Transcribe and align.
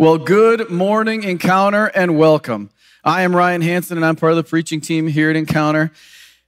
Well, 0.00 0.16
good 0.16 0.70
morning, 0.70 1.24
Encounter, 1.24 1.88
and 1.94 2.16
welcome. 2.16 2.70
I 3.04 3.20
am 3.20 3.36
Ryan 3.36 3.60
Hanson, 3.60 3.98
and 3.98 4.06
I'm 4.06 4.16
part 4.16 4.32
of 4.32 4.36
the 4.36 4.42
preaching 4.42 4.80
team 4.80 5.06
here 5.08 5.28
at 5.28 5.36
Encounter. 5.36 5.92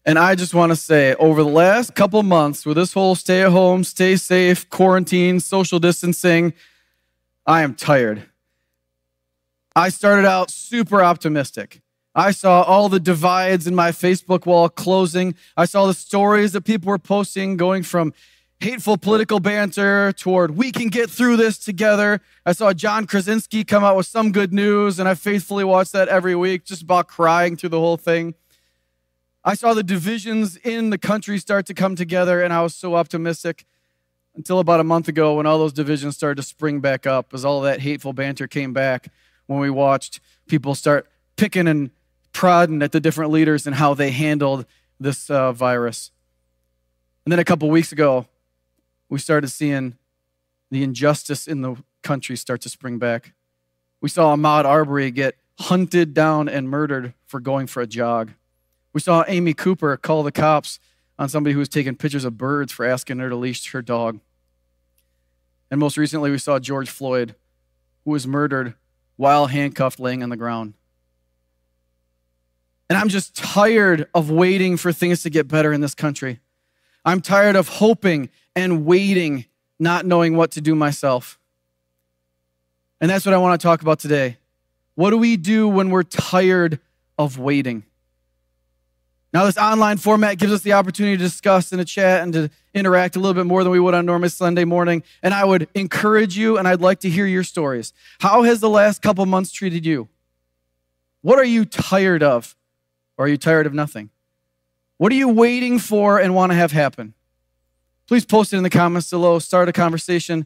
And 0.07 0.19
I 0.19 0.37
just 0.37 0.55
want 0.55 0.73
to 0.73 0.77
say, 0.77 1.15
over 1.17 1.42
the 1.42 1.50
last 1.50 1.94
couple 1.94 2.23
months, 2.23 2.65
with 2.65 2.78
this 2.78 2.94
whole 2.94 3.15
stay 3.15 3.42
at 3.42 3.50
home, 3.50 3.84
stay 3.84 4.17
safe, 4.17 4.70
quarantine, 4.70 5.38
social 5.38 5.78
distancing, 5.78 6.54
I 7.44 7.60
am 7.60 7.75
tired. 7.75 8.23
I 9.77 9.91
started 9.91 10.25
out 10.25 10.50
super 10.50 11.03
optimistic. 11.03 11.82
I 12.14 12.30
saw 12.30 12.62
all 12.62 12.89
the 12.89 13.00
divides 13.00 13.66
in 13.66 13.75
my 13.75 13.91
Facebook 13.91 14.46
wall 14.46 14.71
closing. 14.71 15.34
I 15.59 15.66
saw 15.66 15.84
the 15.84 15.93
stories 15.93 16.53
that 16.53 16.62
people 16.62 16.89
were 16.89 16.98
posting 16.98 17.59
going 17.59 17.82
from 17.82 18.14
hateful 18.63 18.97
political 18.97 19.41
banter 19.41 20.13
toward 20.13 20.57
we 20.57 20.71
can 20.71 20.89
get 20.89 21.11
through 21.11 21.37
this 21.37 21.59
together. 21.59 22.21
I 22.47 22.53
saw 22.53 22.73
John 22.73 23.07
Krasinski 23.07 23.65
come 23.65 23.83
out 23.83 23.96
with 23.96 24.07
some 24.07 24.31
good 24.31 24.53
news, 24.53 24.99
and 24.99 25.09
I 25.09 25.15
faithfully 25.15 25.64
watch 25.64 25.91
that 25.91 26.09
every 26.09 26.36
week, 26.36 26.64
just 26.64 26.83
about 26.83 27.09
crying 27.09 27.57
through 27.57 27.71
the 27.71 27.81
whole 27.81 27.96
thing. 27.96 28.35
I 29.45 29.55
saw 29.55 29.75
the 29.75 29.83
divisions 29.83 30.57
in 30.57 30.91
the 30.91 30.99
country 30.99 31.39
start 31.39 31.67
to 31.67 31.75
come 31.75 31.96
together, 31.96 32.41
and 32.41 32.52
I 32.52 32.62
was 32.62 32.74
so 32.74 32.95
optimistic 32.95 33.64
until 34.34 34.60
about 34.60 34.80
a 34.80 34.84
month 34.84 35.08
ago 35.08 35.34
when 35.36 35.47
all 35.47 35.58
those 35.58 35.72
divisions 35.72 36.16
started 36.16 36.36
to 36.36 36.42
spring 36.42 36.80
back 36.80 37.06
up 37.06 37.34
as 37.34 37.44
all 37.44 37.60
that 37.62 37.80
hateful 37.80 38.12
banter 38.12 38.47
came 38.47 38.72
back 38.72 39.08
when 39.47 39.58
we 39.58 39.69
watched 39.69 40.20
people 40.47 40.74
start 40.74 41.10
picking 41.36 41.66
and 41.66 41.91
prodding 42.33 42.83
at 42.83 42.92
the 42.92 43.00
different 43.00 43.30
leaders 43.30 43.66
and 43.66 43.77
how 43.77 43.92
they 43.92 44.10
handled 44.10 44.64
this 44.98 45.28
uh, 45.28 45.52
virus. 45.52 46.12
And 47.24 47.33
then 47.33 47.38
a 47.38 47.44
couple 47.44 47.69
weeks 47.69 47.92
ago, 47.92 48.27
we 49.12 49.18
started 49.18 49.48
seeing 49.48 49.98
the 50.70 50.82
injustice 50.82 51.46
in 51.46 51.60
the 51.60 51.76
country 52.02 52.34
start 52.34 52.62
to 52.62 52.70
spring 52.70 52.98
back. 52.98 53.34
We 54.00 54.08
saw 54.08 54.34
Ahmaud 54.34 54.64
Arbery 54.64 55.10
get 55.10 55.36
hunted 55.60 56.14
down 56.14 56.48
and 56.48 56.66
murdered 56.66 57.12
for 57.26 57.38
going 57.38 57.66
for 57.66 57.82
a 57.82 57.86
jog. 57.86 58.32
We 58.94 59.02
saw 59.02 59.22
Amy 59.28 59.52
Cooper 59.52 59.98
call 59.98 60.22
the 60.22 60.32
cops 60.32 60.78
on 61.19 61.28
somebody 61.28 61.52
who 61.52 61.58
was 61.58 61.69
taking 61.69 61.94
pictures 61.94 62.24
of 62.24 62.38
birds 62.38 62.72
for 62.72 62.86
asking 62.86 63.19
her 63.19 63.28
to 63.28 63.36
leash 63.36 63.70
her 63.72 63.82
dog. 63.82 64.19
And 65.70 65.78
most 65.78 65.98
recently, 65.98 66.30
we 66.30 66.38
saw 66.38 66.58
George 66.58 66.88
Floyd, 66.88 67.34
who 68.06 68.12
was 68.12 68.26
murdered 68.26 68.76
while 69.16 69.48
handcuffed 69.48 70.00
laying 70.00 70.22
on 70.22 70.30
the 70.30 70.38
ground. 70.38 70.72
And 72.88 72.98
I'm 72.98 73.10
just 73.10 73.36
tired 73.36 74.08
of 74.14 74.30
waiting 74.30 74.78
for 74.78 74.91
things 74.91 75.22
to 75.24 75.28
get 75.28 75.48
better 75.48 75.70
in 75.70 75.82
this 75.82 75.94
country. 75.94 76.41
I'm 77.04 77.20
tired 77.20 77.56
of 77.56 77.69
hoping 77.69 78.30
and 78.55 78.84
waiting, 78.84 79.47
not 79.78 80.05
knowing 80.06 80.36
what 80.36 80.53
to 80.53 80.61
do 80.61 80.75
myself. 80.75 81.39
And 83.00 83.11
that's 83.11 83.27
what 83.27 83.34
I 83.34 83.39
want 83.39 83.61
to 83.61 83.64
talk 83.64 83.83
about 83.83 83.98
today. 83.98 84.39
What 84.94 85.11
do 85.11 85.19
we 85.19 85.36
do 85.36 85.69
when 85.69 85.91
we're 85.91 86.03
tired 86.03 86.78
of 87.19 87.39
waiting? 87.39 87.84
Now, 89.33 89.47
this 89.47 89.56
online 89.56 89.97
format 89.97 90.39
gives 90.39 90.53
us 90.53 90.61
the 90.61 90.75
opportunity 90.75 91.17
to 91.17 91.22
discuss 91.22 91.72
and 91.72 91.78
to 91.78 91.86
chat 91.86 92.22
and 92.22 92.33
to 92.34 92.50
interact 92.75 93.17
a 93.17 93.19
little 93.19 93.34
bit 93.34 93.47
more 93.47 93.64
than 93.64 93.72
we 93.72 93.81
would 93.81 93.94
on 93.94 94.05
normal 94.05 94.28
Sunday 94.28 94.64
morning. 94.64 95.03
And 95.22 95.33
I 95.33 95.44
would 95.44 95.69
encourage 95.75 96.37
you, 96.37 96.59
and 96.59 96.69
I'd 96.69 96.83
like 96.83 97.00
to 97.00 97.09
hear 97.09 97.27
your 97.27 97.42
stories. 97.42 97.94
How 98.20 98.42
has 98.42 98.61
the 98.61 98.69
last 98.69 99.00
couple 99.00 99.25
months 99.25 99.50
treated 99.50 99.87
you? 99.87 100.09
What 101.22 101.39
are 101.39 101.44
you 101.44 101.64
tired 101.64 102.22
of? 102.22 102.55
Or 103.16 103.25
are 103.25 103.28
you 103.28 103.39
tired 103.39 103.66
of 103.66 103.72
nothing? 103.72 104.11
What 104.98 105.12
are 105.12 105.16
you 105.16 105.28
waiting 105.28 105.78
for 105.78 106.19
and 106.19 106.34
want 106.34 106.53
to 106.53 106.56
have 106.56 106.72
happen? 106.72 107.14
Please 108.12 108.27
post 108.27 108.52
it 108.52 108.58
in 108.58 108.62
the 108.62 108.68
comments 108.68 109.08
below, 109.08 109.38
start 109.38 109.70
a 109.70 109.72
conversation. 109.72 110.44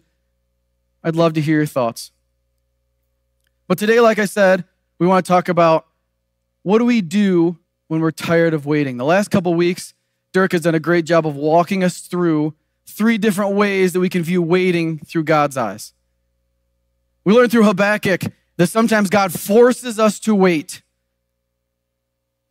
I'd 1.03 1.17
love 1.17 1.33
to 1.33 1.41
hear 1.41 1.57
your 1.57 1.67
thoughts. 1.67 2.13
But 3.67 3.77
today, 3.77 3.99
like 3.99 4.21
I 4.21 4.27
said, 4.27 4.65
we 5.01 5.07
want 5.09 5.27
to 5.27 5.29
talk 5.29 5.49
about 5.49 5.89
what 6.63 6.79
do 6.79 6.85
we 6.85 7.01
do 7.01 7.59
when 7.89 8.01
we're 8.01 8.13
tired 8.13 8.55
of 8.55 8.67
waiting. 8.67 8.99
The 8.99 9.05
last 9.05 9.33
couple 9.33 9.53
weeks, 9.55 9.95
Dirk 10.33 10.53
has 10.53 10.61
done 10.61 10.77
a 10.77 10.79
great 10.79 11.07
job 11.07 11.27
of 11.27 11.35
walking 11.35 11.83
us 11.83 12.03
through 12.03 12.55
three 12.87 13.19
different 13.19 13.57
ways 13.57 13.93
that 13.95 13.99
we 13.99 14.11
can 14.11 14.23
view 14.23 14.43
waiting 14.43 14.99
through 15.01 15.25
God's 15.25 15.57
eyes. 15.57 15.93
We 17.25 17.35
learned 17.35 17.51
through 17.51 17.65
Habakkuk 17.65 18.33
that 18.59 18.69
sometimes 18.69 19.11
God 19.11 19.33
forces 19.33 19.99
us 19.99 20.21
to 20.21 20.37
wait. 20.37 20.83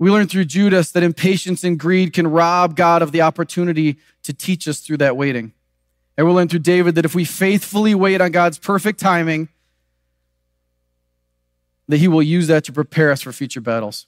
We 0.06 0.12
learn 0.12 0.28
through 0.28 0.46
Judas 0.46 0.92
that 0.92 1.02
impatience 1.02 1.64
and 1.64 1.80
greed 1.80 2.14
can 2.14 2.28
rob 2.28 2.76
God 2.76 3.02
of 3.02 3.12
the 3.12 3.24
opportunity 3.24 3.98
to 4.22 4.34
teach 4.34 4.68
us 4.68 4.80
through 4.80 4.98
that 4.98 5.18
waiting. 5.18 5.52
And 6.16 6.28
we 6.28 6.32
learn 6.32 6.48
through 6.48 6.60
David 6.60 6.94
that 6.94 7.06
if 7.06 7.16
we 7.16 7.26
faithfully 7.26 7.96
wait 7.96 8.22
on 8.22 8.30
God's 8.30 8.60
perfect 8.60 9.00
timing, 9.00 9.50
that 11.88 11.98
he 11.98 12.08
will 12.08 12.22
use 12.22 12.46
that 12.50 12.66
to 12.66 12.72
prepare 12.72 13.10
us 13.10 13.24
for 13.24 13.32
future 13.32 13.62
battles. 13.62 14.06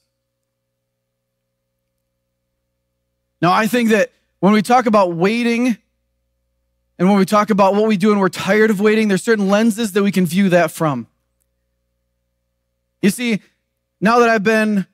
Now, 3.41 3.51
I 3.51 3.65
think 3.65 3.89
that 3.89 4.11
when 4.39 4.53
we 4.53 4.61
talk 4.61 4.85
about 4.85 5.13
waiting 5.13 5.77
and 6.99 7.09
when 7.09 7.17
we 7.17 7.25
talk 7.25 7.49
about 7.49 7.73
what 7.73 7.87
we 7.87 7.97
do 7.97 8.11
and 8.11 8.21
we're 8.21 8.29
tired 8.29 8.69
of 8.69 8.79
waiting, 8.79 9.07
there's 9.07 9.23
certain 9.23 9.49
lenses 9.49 9.93
that 9.93 10.03
we 10.03 10.11
can 10.11 10.27
view 10.27 10.49
that 10.49 10.69
from. 10.69 11.07
You 13.01 13.09
see, 13.09 13.41
now 13.99 14.19
that 14.19 14.29
I've 14.29 14.43
been 14.43 14.85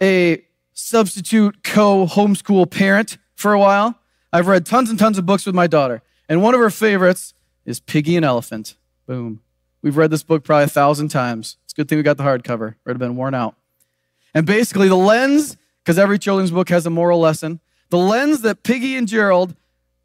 a 0.00 0.44
substitute 0.72 1.62
co 1.62 2.06
homeschool 2.06 2.70
parent 2.70 3.18
for 3.34 3.52
a 3.52 3.58
while. 3.58 3.98
I've 4.32 4.46
read 4.46 4.66
tons 4.66 4.90
and 4.90 4.98
tons 4.98 5.18
of 5.18 5.26
books 5.26 5.46
with 5.46 5.54
my 5.54 5.66
daughter, 5.66 6.02
and 6.28 6.42
one 6.42 6.54
of 6.54 6.60
her 6.60 6.70
favorites 6.70 7.34
is 7.64 7.80
Piggy 7.80 8.16
and 8.16 8.24
Elephant. 8.24 8.76
Boom. 9.06 9.40
We've 9.82 9.96
read 9.96 10.10
this 10.10 10.22
book 10.22 10.44
probably 10.44 10.64
a 10.64 10.68
thousand 10.68 11.08
times. 11.08 11.56
It's 11.64 11.72
a 11.72 11.76
good 11.76 11.88
thing 11.88 11.98
we 11.98 12.02
got 12.02 12.16
the 12.16 12.24
hardcover, 12.24 12.70
it 12.72 12.76
would 12.84 12.94
have 12.94 12.98
been 12.98 13.16
worn 13.16 13.34
out. 13.34 13.56
And 14.34 14.46
basically, 14.46 14.88
the 14.88 14.96
lens, 14.96 15.56
because 15.82 15.98
every 15.98 16.18
children's 16.18 16.50
book 16.50 16.68
has 16.68 16.86
a 16.86 16.90
moral 16.90 17.20
lesson, 17.20 17.60
the 17.90 17.98
lens 17.98 18.42
that 18.42 18.62
Piggy 18.62 18.96
and 18.96 19.06
Gerald 19.06 19.54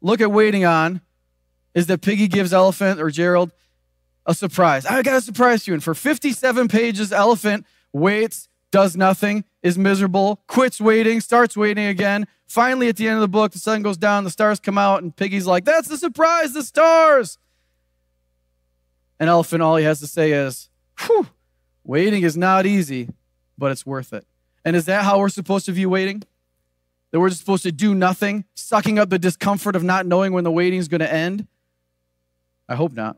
look 0.00 0.20
at 0.20 0.30
waiting 0.30 0.64
on 0.64 1.00
is 1.74 1.86
that 1.86 2.00
Piggy 2.00 2.28
gives 2.28 2.52
Elephant 2.52 3.00
or 3.00 3.10
Gerald 3.10 3.52
a 4.26 4.34
surprise. 4.34 4.86
I 4.86 5.02
got 5.02 5.16
a 5.16 5.20
surprise 5.20 5.64
for 5.64 5.70
you. 5.70 5.74
And 5.74 5.82
for 5.82 5.94
57 5.94 6.68
pages, 6.68 7.12
Elephant 7.12 7.66
waits 7.92 8.48
does 8.70 8.96
nothing, 8.96 9.44
is 9.62 9.78
miserable, 9.78 10.42
quits 10.46 10.80
waiting, 10.80 11.20
starts 11.20 11.56
waiting 11.56 11.86
again. 11.86 12.26
Finally, 12.46 12.88
at 12.88 12.96
the 12.96 13.06
end 13.06 13.16
of 13.16 13.20
the 13.20 13.28
book, 13.28 13.52
the 13.52 13.58
sun 13.58 13.82
goes 13.82 13.96
down, 13.96 14.24
the 14.24 14.30
stars 14.30 14.60
come 14.60 14.76
out, 14.76 15.02
and 15.02 15.14
Piggy's 15.14 15.46
like, 15.46 15.64
That's 15.64 15.88
the 15.88 15.96
surprise, 15.96 16.52
the 16.52 16.62
stars. 16.62 17.38
And 19.18 19.30
Elephant, 19.30 19.62
all 19.62 19.76
he 19.76 19.84
has 19.84 20.00
to 20.00 20.06
say 20.06 20.32
is, 20.32 20.68
Whew, 21.00 21.28
waiting 21.84 22.22
is 22.22 22.36
not 22.36 22.66
easy, 22.66 23.08
but 23.56 23.70
it's 23.70 23.86
worth 23.86 24.12
it. 24.12 24.26
And 24.64 24.76
is 24.76 24.84
that 24.86 25.04
how 25.04 25.18
we're 25.18 25.28
supposed 25.28 25.66
to 25.66 25.72
view 25.72 25.88
waiting? 25.88 26.22
That 27.10 27.20
we're 27.20 27.28
just 27.28 27.40
supposed 27.40 27.62
to 27.64 27.72
do 27.72 27.94
nothing, 27.94 28.44
sucking 28.54 28.98
up 28.98 29.10
the 29.10 29.18
discomfort 29.18 29.76
of 29.76 29.82
not 29.82 30.06
knowing 30.06 30.32
when 30.32 30.44
the 30.44 30.50
waiting 30.50 30.78
is 30.78 30.88
going 30.88 31.00
to 31.00 31.12
end? 31.12 31.46
I 32.68 32.74
hope 32.74 32.92
not. 32.92 33.16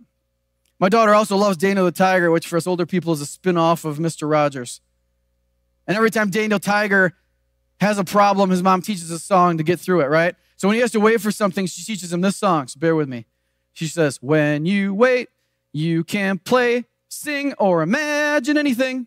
My 0.79 0.89
daughter 0.89 1.15
also 1.15 1.37
loves 1.37 1.57
Daniel 1.57 1.85
the 1.85 1.93
Tiger, 1.93 2.31
which 2.31 2.47
for 2.47 2.57
us 2.57 2.67
older 2.67 2.87
people 2.87 3.13
is 3.13 3.21
a 3.21 3.27
spin 3.27 3.57
off 3.57 3.85
of 3.85 3.99
Mr. 3.99 4.29
Rogers. 4.29 4.81
And 5.87 5.97
every 5.97 6.11
time 6.11 6.31
Daniel 6.31 6.59
Tiger 6.59 7.15
has 7.81 7.99
a 7.99 8.05
problem, 8.05 8.51
his 8.51 8.63
mom 8.63 8.83
teaches 8.83 9.11
a 9.11 9.19
song 9.19 9.59
to 9.59 9.65
get 9.65 9.81
through 9.81 10.01
it, 10.01 10.07
right? 10.07 10.35
So 10.57 10.69
when 10.69 10.77
he 10.77 10.81
has 10.81 10.93
to 10.93 11.01
wait 11.01 11.21
for 11.21 11.31
something, 11.31 11.67
she 11.67 11.83
teaches 11.83 12.13
him 12.13 12.21
this 12.21 12.37
song. 12.37 12.69
So 12.69 12.79
bear 12.81 12.95
with 12.95 13.09
me. 13.09 13.27
She 13.73 13.87
says, 13.87 14.19
When 14.23 14.67
you 14.67 14.95
wait, 14.95 15.29
you 15.73 16.05
can 16.05 16.39
play, 16.39 16.85
sing, 17.09 17.53
or 17.55 17.83
imagine 17.83 18.57
anything. 18.57 19.07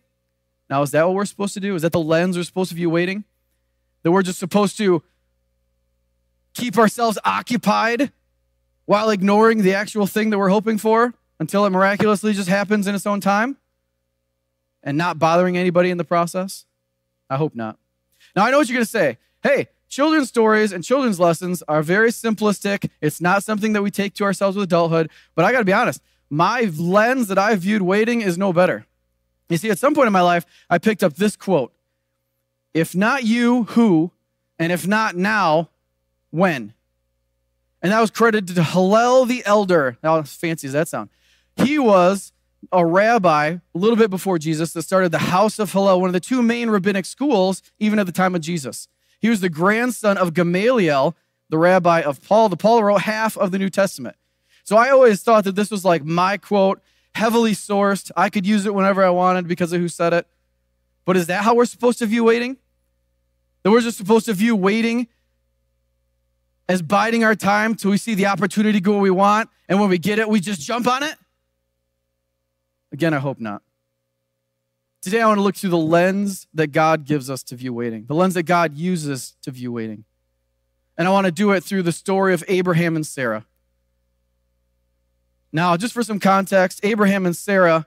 Now, 0.70 0.82
is 0.82 0.90
that 0.90 1.06
what 1.06 1.14
we're 1.14 1.24
supposed 1.24 1.54
to 1.54 1.60
do? 1.60 1.74
Is 1.74 1.82
that 1.82 1.92
the 1.92 2.00
lens 2.00 2.36
we're 2.36 2.44
supposed 2.44 2.68
to 2.68 2.76
view 2.76 2.90
waiting? 2.90 3.24
That 4.02 4.12
we're 4.12 4.22
just 4.22 4.38
supposed 4.38 4.76
to 4.78 5.02
keep 6.52 6.76
ourselves 6.76 7.18
occupied 7.24 8.12
while 8.84 9.10
ignoring 9.10 9.62
the 9.62 9.74
actual 9.74 10.06
thing 10.06 10.30
that 10.30 10.38
we're 10.38 10.48
hoping 10.48 10.76
for 10.76 11.14
until 11.40 11.64
it 11.64 11.70
miraculously 11.70 12.32
just 12.34 12.48
happens 12.48 12.86
in 12.86 12.94
its 12.94 13.06
own 13.06 13.20
time 13.20 13.56
and 14.82 14.98
not 14.98 15.18
bothering 15.18 15.56
anybody 15.56 15.90
in 15.90 15.98
the 15.98 16.04
process? 16.04 16.66
I 17.30 17.36
hope 17.36 17.54
not. 17.54 17.78
Now, 18.34 18.44
I 18.44 18.50
know 18.50 18.58
what 18.58 18.68
you're 18.68 18.76
going 18.76 18.84
to 18.84 18.90
say. 18.90 19.18
Hey, 19.42 19.68
children's 19.88 20.28
stories 20.28 20.72
and 20.72 20.84
children's 20.84 21.20
lessons 21.20 21.62
are 21.68 21.82
very 21.82 22.10
simplistic. 22.10 22.90
It's 23.00 23.20
not 23.20 23.42
something 23.42 23.72
that 23.72 23.82
we 23.82 23.90
take 23.90 24.14
to 24.14 24.24
ourselves 24.24 24.56
with 24.56 24.64
adulthood. 24.64 25.10
But 25.34 25.44
I 25.44 25.52
got 25.52 25.60
to 25.60 25.64
be 25.64 25.72
honest, 25.72 26.02
my 26.30 26.70
lens 26.76 27.28
that 27.28 27.38
I 27.38 27.54
viewed 27.56 27.82
waiting 27.82 28.20
is 28.20 28.36
no 28.36 28.52
better. 28.52 28.86
You 29.48 29.56
see, 29.56 29.70
at 29.70 29.78
some 29.78 29.94
point 29.94 30.06
in 30.06 30.12
my 30.12 30.20
life, 30.20 30.44
I 30.68 30.78
picked 30.78 31.02
up 31.02 31.14
this 31.14 31.36
quote 31.36 31.72
If 32.74 32.94
not 32.94 33.24
you, 33.24 33.64
who? 33.64 34.12
And 34.58 34.72
if 34.72 34.86
not 34.86 35.16
now, 35.16 35.70
when? 36.30 36.74
And 37.80 37.92
that 37.92 38.00
was 38.00 38.10
credited 38.10 38.56
to 38.56 38.62
Hillel 38.62 39.24
the 39.24 39.42
Elder. 39.46 39.98
How 40.02 40.20
fancy 40.22 40.66
does 40.66 40.72
that 40.72 40.88
sound? 40.88 41.10
He 41.56 41.78
was 41.78 42.32
a 42.72 42.84
rabbi 42.84 43.46
a 43.46 43.60
little 43.74 43.96
bit 43.96 44.10
before 44.10 44.38
Jesus 44.38 44.72
that 44.72 44.82
started 44.82 45.12
the 45.12 45.18
House 45.18 45.58
of 45.58 45.72
Hillel, 45.72 46.00
one 46.00 46.08
of 46.08 46.12
the 46.12 46.20
two 46.20 46.42
main 46.42 46.70
rabbinic 46.70 47.04
schools, 47.04 47.62
even 47.78 47.98
at 47.98 48.06
the 48.06 48.12
time 48.12 48.34
of 48.34 48.40
Jesus. 48.40 48.88
He 49.20 49.28
was 49.28 49.40
the 49.40 49.48
grandson 49.48 50.18
of 50.18 50.34
Gamaliel, 50.34 51.16
the 51.48 51.58
rabbi 51.58 52.00
of 52.00 52.22
Paul. 52.22 52.48
The 52.48 52.56
Paul 52.56 52.82
wrote 52.82 53.02
half 53.02 53.36
of 53.36 53.50
the 53.50 53.58
New 53.58 53.70
Testament. 53.70 54.16
So 54.64 54.76
I 54.76 54.90
always 54.90 55.22
thought 55.22 55.44
that 55.44 55.56
this 55.56 55.70
was 55.70 55.84
like 55.84 56.04
my 56.04 56.36
quote, 56.36 56.80
heavily 57.14 57.52
sourced. 57.52 58.10
I 58.16 58.28
could 58.28 58.46
use 58.46 58.66
it 58.66 58.74
whenever 58.74 59.02
I 59.02 59.10
wanted 59.10 59.48
because 59.48 59.72
of 59.72 59.80
who 59.80 59.88
said 59.88 60.12
it. 60.12 60.26
But 61.04 61.16
is 61.16 61.26
that 61.28 61.42
how 61.42 61.54
we're 61.54 61.64
supposed 61.64 61.98
to 62.00 62.06
view 62.06 62.24
waiting? 62.24 62.58
That 63.62 63.70
we're 63.70 63.80
just 63.80 63.96
supposed 63.96 64.26
to 64.26 64.34
view 64.34 64.54
waiting 64.54 65.08
as 66.68 66.82
biding 66.82 67.24
our 67.24 67.34
time 67.34 67.74
till 67.74 67.90
we 67.90 67.96
see 67.96 68.14
the 68.14 68.26
opportunity 68.26 68.80
go 68.80 68.92
where 68.92 69.00
we 69.00 69.10
want, 69.10 69.48
and 69.68 69.80
when 69.80 69.88
we 69.88 69.98
get 69.98 70.18
it, 70.18 70.28
we 70.28 70.38
just 70.38 70.60
jump 70.60 70.86
on 70.86 71.02
it? 71.02 71.14
Again, 72.92 73.14
I 73.14 73.18
hope 73.18 73.38
not. 73.38 73.62
Today, 75.00 75.20
I 75.20 75.26
want 75.26 75.38
to 75.38 75.42
look 75.42 75.54
through 75.54 75.70
the 75.70 75.76
lens 75.76 76.46
that 76.54 76.68
God 76.68 77.04
gives 77.04 77.30
us 77.30 77.42
to 77.44 77.56
view 77.56 77.72
waiting, 77.72 78.06
the 78.06 78.14
lens 78.14 78.34
that 78.34 78.42
God 78.44 78.74
uses 78.74 79.36
to 79.42 79.50
view 79.50 79.72
waiting. 79.72 80.04
And 80.96 81.06
I 81.06 81.10
want 81.12 81.26
to 81.26 81.32
do 81.32 81.52
it 81.52 81.62
through 81.62 81.84
the 81.84 81.92
story 81.92 82.34
of 82.34 82.42
Abraham 82.48 82.96
and 82.96 83.06
Sarah. 83.06 83.46
Now, 85.52 85.76
just 85.76 85.94
for 85.94 86.02
some 86.02 86.18
context, 86.18 86.80
Abraham 86.82 87.24
and 87.26 87.36
Sarah 87.36 87.86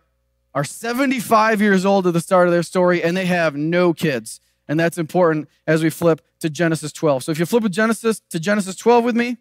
are 0.53 0.63
75 0.63 1.61
years 1.61 1.85
old 1.85 2.07
at 2.07 2.13
the 2.13 2.21
start 2.21 2.47
of 2.47 2.53
their 2.53 2.63
story, 2.63 3.03
and 3.03 3.15
they 3.15 3.25
have 3.25 3.55
no 3.55 3.93
kids. 3.93 4.39
And 4.67 4.79
that's 4.79 4.97
important 4.97 5.49
as 5.67 5.83
we 5.83 5.89
flip 5.89 6.21
to 6.39 6.49
Genesis 6.49 6.93
12. 6.93 7.25
So 7.25 7.31
if 7.31 7.39
you 7.39 7.45
flip 7.45 7.63
with 7.63 7.73
Genesis 7.73 8.21
to 8.29 8.39
Genesis 8.39 8.75
12 8.77 9.03
with 9.03 9.15
me, 9.15 9.37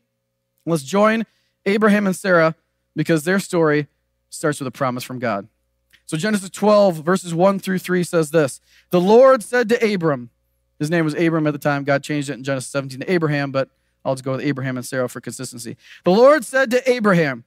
let's 0.66 0.82
join 0.82 1.24
Abraham 1.66 2.06
and 2.06 2.16
Sarah 2.16 2.56
because 2.96 3.24
their 3.24 3.38
story 3.38 3.86
starts 4.30 4.60
with 4.60 4.66
a 4.66 4.72
promise 4.72 5.04
from 5.04 5.18
God. 5.18 5.48
So 6.06 6.16
Genesis 6.16 6.50
12, 6.50 7.04
verses 7.04 7.34
1 7.34 7.58
through 7.60 7.78
3 7.78 8.02
says 8.02 8.30
this 8.30 8.60
The 8.90 9.00
Lord 9.00 9.42
said 9.42 9.68
to 9.68 9.94
Abram, 9.94 10.30
his 10.80 10.90
name 10.90 11.04
was 11.04 11.14
Abram 11.14 11.46
at 11.46 11.52
the 11.52 11.58
time. 11.58 11.84
God 11.84 12.02
changed 12.02 12.30
it 12.30 12.34
in 12.34 12.42
Genesis 12.42 12.70
17 12.72 13.00
to 13.00 13.12
Abraham, 13.12 13.52
but 13.52 13.68
I'll 14.02 14.14
just 14.14 14.24
go 14.24 14.32
with 14.32 14.40
Abraham 14.40 14.78
and 14.78 14.84
Sarah 14.84 15.08
for 15.08 15.20
consistency. 15.20 15.76
The 16.04 16.10
Lord 16.10 16.44
said 16.44 16.70
to 16.70 16.90
Abraham, 16.90 17.44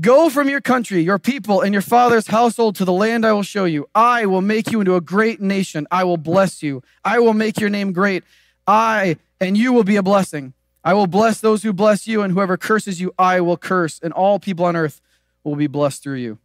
Go 0.00 0.28
from 0.28 0.48
your 0.48 0.60
country, 0.60 1.00
your 1.00 1.20
people, 1.20 1.60
and 1.60 1.72
your 1.72 1.82
father's 1.82 2.26
household 2.26 2.74
to 2.76 2.84
the 2.84 2.92
land 2.92 3.24
I 3.24 3.32
will 3.32 3.44
show 3.44 3.66
you. 3.66 3.88
I 3.94 4.26
will 4.26 4.40
make 4.40 4.72
you 4.72 4.80
into 4.80 4.96
a 4.96 5.00
great 5.00 5.40
nation. 5.40 5.86
I 5.90 6.02
will 6.02 6.16
bless 6.16 6.62
you. 6.62 6.82
I 7.04 7.20
will 7.20 7.34
make 7.34 7.60
your 7.60 7.70
name 7.70 7.92
great. 7.92 8.24
I 8.66 9.18
and 9.40 9.56
you 9.56 9.72
will 9.72 9.84
be 9.84 9.96
a 9.96 10.02
blessing. 10.02 10.54
I 10.82 10.94
will 10.94 11.06
bless 11.06 11.40
those 11.40 11.62
who 11.62 11.72
bless 11.72 12.08
you, 12.08 12.22
and 12.22 12.32
whoever 12.32 12.56
curses 12.56 13.00
you, 13.00 13.14
I 13.18 13.40
will 13.40 13.56
curse, 13.56 14.00
and 14.02 14.12
all 14.12 14.38
people 14.38 14.64
on 14.64 14.74
earth 14.74 15.00
will 15.44 15.56
be 15.56 15.66
blessed 15.66 16.02
through 16.02 16.16
you. 16.16 16.38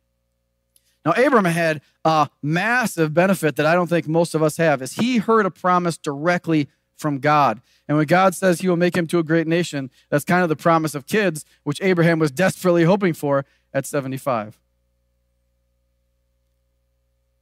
Now, 1.06 1.13
Abram 1.13 1.46
had 1.46 1.81
a 2.04 2.30
massive 2.42 3.13
benefit 3.13 3.56
that 3.56 3.66
I 3.66 3.74
don't 3.74 3.88
think 3.88 4.07
most 4.07 4.36
of 4.36 4.44
us 4.44 4.57
have, 4.57 4.81
is 4.81 4.94
he 4.94 5.18
heard 5.18 5.46
a 5.46 5.51
promise 5.51 5.98
directly 5.98 6.68
from 6.98 7.19
God. 7.19 7.62
And 7.88 7.98
when 7.98 8.06
God 8.06 8.36
says 8.36 8.60
he 8.60 8.68
will 8.68 8.75
make 8.75 8.96
him 8.96 9.07
to 9.07 9.19
a 9.19 9.24
great 9.24 9.48
nation, 9.48 9.90
that's 10.10 10.25
kind 10.25 10.44
of 10.44 10.50
the 10.50 10.56
promise 10.56 10.94
of 10.94 11.07
kids, 11.07 11.46
which 11.63 11.81
Abraham 11.81 12.19
was 12.19 12.31
desperately 12.31 12.84
hoping 12.84 13.13
for 13.13 13.46
at 13.74 13.86
75. 13.86 14.60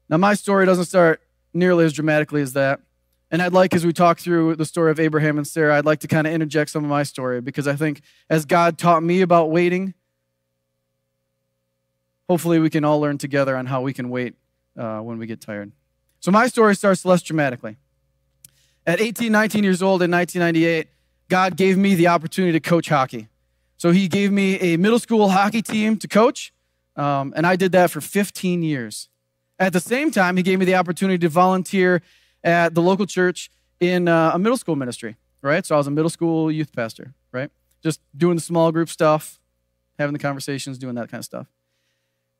Now, 0.09 0.17
my 0.17 0.35
story 0.35 0.65
doesn't 0.65 0.85
start 0.85 1.21
nearly 1.53 1.85
as 1.85 1.93
dramatically 1.93 2.41
as 2.41 2.53
that. 2.53 2.79
And 3.29 3.41
I'd 3.41 3.51
like, 3.51 3.73
as 3.73 3.85
we 3.85 3.91
talk 3.91 4.19
through 4.19 4.55
the 4.55 4.65
story 4.65 4.91
of 4.91 4.99
Abraham 4.99 5.37
and 5.37 5.45
Sarah, 5.45 5.77
I'd 5.77 5.85
like 5.85 5.99
to 5.99 6.07
kind 6.07 6.25
of 6.25 6.31
interject 6.31 6.69
some 6.69 6.85
of 6.85 6.89
my 6.89 7.03
story 7.03 7.41
because 7.41 7.67
I 7.67 7.75
think 7.75 8.01
as 8.29 8.45
God 8.45 8.77
taught 8.77 9.03
me 9.03 9.21
about 9.21 9.51
waiting, 9.51 9.93
hopefully 12.29 12.59
we 12.59 12.69
can 12.69 12.83
all 12.83 12.99
learn 12.99 13.17
together 13.17 13.55
on 13.55 13.65
how 13.65 13.81
we 13.81 13.93
can 13.93 14.09
wait 14.09 14.35
uh, 14.77 14.99
when 14.99 15.17
we 15.17 15.25
get 15.25 15.41
tired. 15.41 15.71
So 16.19 16.31
my 16.31 16.47
story 16.47 16.75
starts 16.75 17.05
less 17.05 17.21
dramatically. 17.21 17.77
At 18.85 19.01
18, 19.01 19.31
19 19.31 19.63
years 19.63 19.81
old 19.81 20.01
in 20.01 20.11
1998, 20.11 20.87
God 21.29 21.57
gave 21.57 21.77
me 21.77 21.95
the 21.95 22.07
opportunity 22.07 22.53
to 22.53 22.59
coach 22.59 22.89
hockey. 22.89 23.27
So 23.77 23.91
he 23.91 24.07
gave 24.07 24.31
me 24.31 24.59
a 24.59 24.77
middle 24.77 24.99
school 24.99 25.29
hockey 25.29 25.61
team 25.61 25.97
to 25.97 26.07
coach, 26.07 26.53
um, 26.95 27.33
and 27.35 27.45
I 27.45 27.55
did 27.55 27.71
that 27.73 27.91
for 27.91 28.01
15 28.01 28.63
years. 28.63 29.09
At 29.59 29.73
the 29.73 29.79
same 29.79 30.09
time, 30.09 30.37
he 30.37 30.43
gave 30.43 30.59
me 30.59 30.65
the 30.65 30.75
opportunity 30.75 31.17
to 31.19 31.29
volunteer 31.29 32.01
at 32.43 32.73
the 32.73 32.81
local 32.81 33.05
church 33.05 33.51
in 33.79 34.07
uh, 34.07 34.31
a 34.33 34.39
middle 34.39 34.57
school 34.57 34.75
ministry, 34.75 35.17
right? 35.41 35.65
So 35.65 35.75
I 35.75 35.77
was 35.77 35.87
a 35.87 35.91
middle 35.91 36.09
school 36.09 36.51
youth 36.51 36.71
pastor, 36.73 37.13
right? 37.31 37.51
Just 37.83 37.99
doing 38.15 38.35
the 38.35 38.41
small 38.41 38.71
group 38.71 38.89
stuff, 38.89 39.39
having 39.99 40.13
the 40.13 40.19
conversations, 40.19 40.77
doing 40.77 40.95
that 40.95 41.09
kind 41.09 41.19
of 41.19 41.25
stuff. 41.25 41.47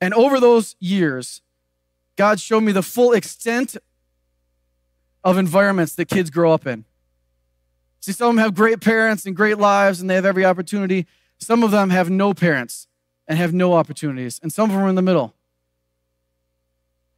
And 0.00 0.14
over 0.14 0.40
those 0.40 0.76
years, 0.78 1.42
God 2.16 2.40
showed 2.40 2.62
me 2.62 2.72
the 2.72 2.82
full 2.82 3.12
extent 3.12 3.76
of 5.24 5.38
environments 5.38 5.94
that 5.96 6.06
kids 6.06 6.30
grow 6.30 6.52
up 6.52 6.66
in. 6.66 6.84
See, 8.00 8.12
some 8.12 8.30
of 8.30 8.36
them 8.36 8.42
have 8.44 8.54
great 8.54 8.80
parents 8.80 9.26
and 9.26 9.34
great 9.34 9.58
lives 9.58 10.00
and 10.00 10.08
they 10.08 10.14
have 10.14 10.24
every 10.24 10.44
opportunity. 10.44 11.06
Some 11.38 11.62
of 11.62 11.70
them 11.70 11.90
have 11.90 12.08
no 12.08 12.32
parents 12.32 12.86
and 13.26 13.38
have 13.38 13.52
no 13.52 13.74
opportunities. 13.74 14.40
And 14.42 14.52
some 14.52 14.70
of 14.70 14.74
them 14.74 14.84
are 14.84 14.88
in 14.88 14.94
the 14.94 15.02
middle. 15.02 15.34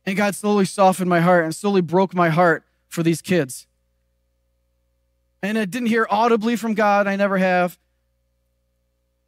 And 0.07 0.17
God 0.17 0.35
slowly 0.35 0.65
softened 0.65 1.09
my 1.09 1.21
heart 1.21 1.45
and 1.45 1.55
slowly 1.55 1.83
broke 1.83 2.15
my 2.15 2.31
heart 2.31 2.65
for 2.89 3.03
these 3.03 3.23
kids. 3.23 3.67
And 5.43 5.59
I 5.59 5.65
didn't 5.65 5.89
hear 5.89 6.07
audibly 6.11 6.57
from 6.57 6.75
God, 6.75 7.07
I 7.07 7.17
never 7.17 7.39
have. 7.39 7.79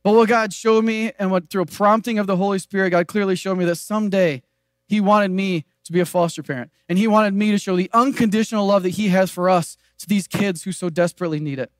But 0.02 0.14
what 0.14 0.28
God 0.28 0.52
showed 0.52 0.84
me, 0.84 1.12
and 1.18 1.30
what 1.30 1.48
through 1.48 1.62
a 1.62 1.66
prompting 1.66 2.18
of 2.18 2.26
the 2.26 2.36
Holy 2.36 2.58
Spirit, 2.58 2.90
God 2.90 3.06
clearly 3.06 3.36
showed 3.36 3.56
me 3.56 3.64
that 3.66 3.76
someday 3.76 4.42
He 4.88 5.00
wanted 5.00 5.30
me 5.30 5.64
to 5.84 5.92
be 5.92 6.00
a 6.00 6.06
foster 6.06 6.42
parent. 6.42 6.70
And 6.88 6.98
He 6.98 7.06
wanted 7.06 7.34
me 7.34 7.52
to 7.52 7.58
show 7.58 7.76
the 7.76 7.90
unconditional 7.92 8.66
love 8.66 8.82
that 8.82 8.90
He 8.90 9.08
has 9.08 9.30
for 9.30 9.48
us 9.48 9.76
to 9.98 10.08
these 10.08 10.26
kids 10.26 10.64
who 10.64 10.72
so 10.72 10.88
desperately 10.88 11.38
need 11.38 11.58
it. 11.58 11.70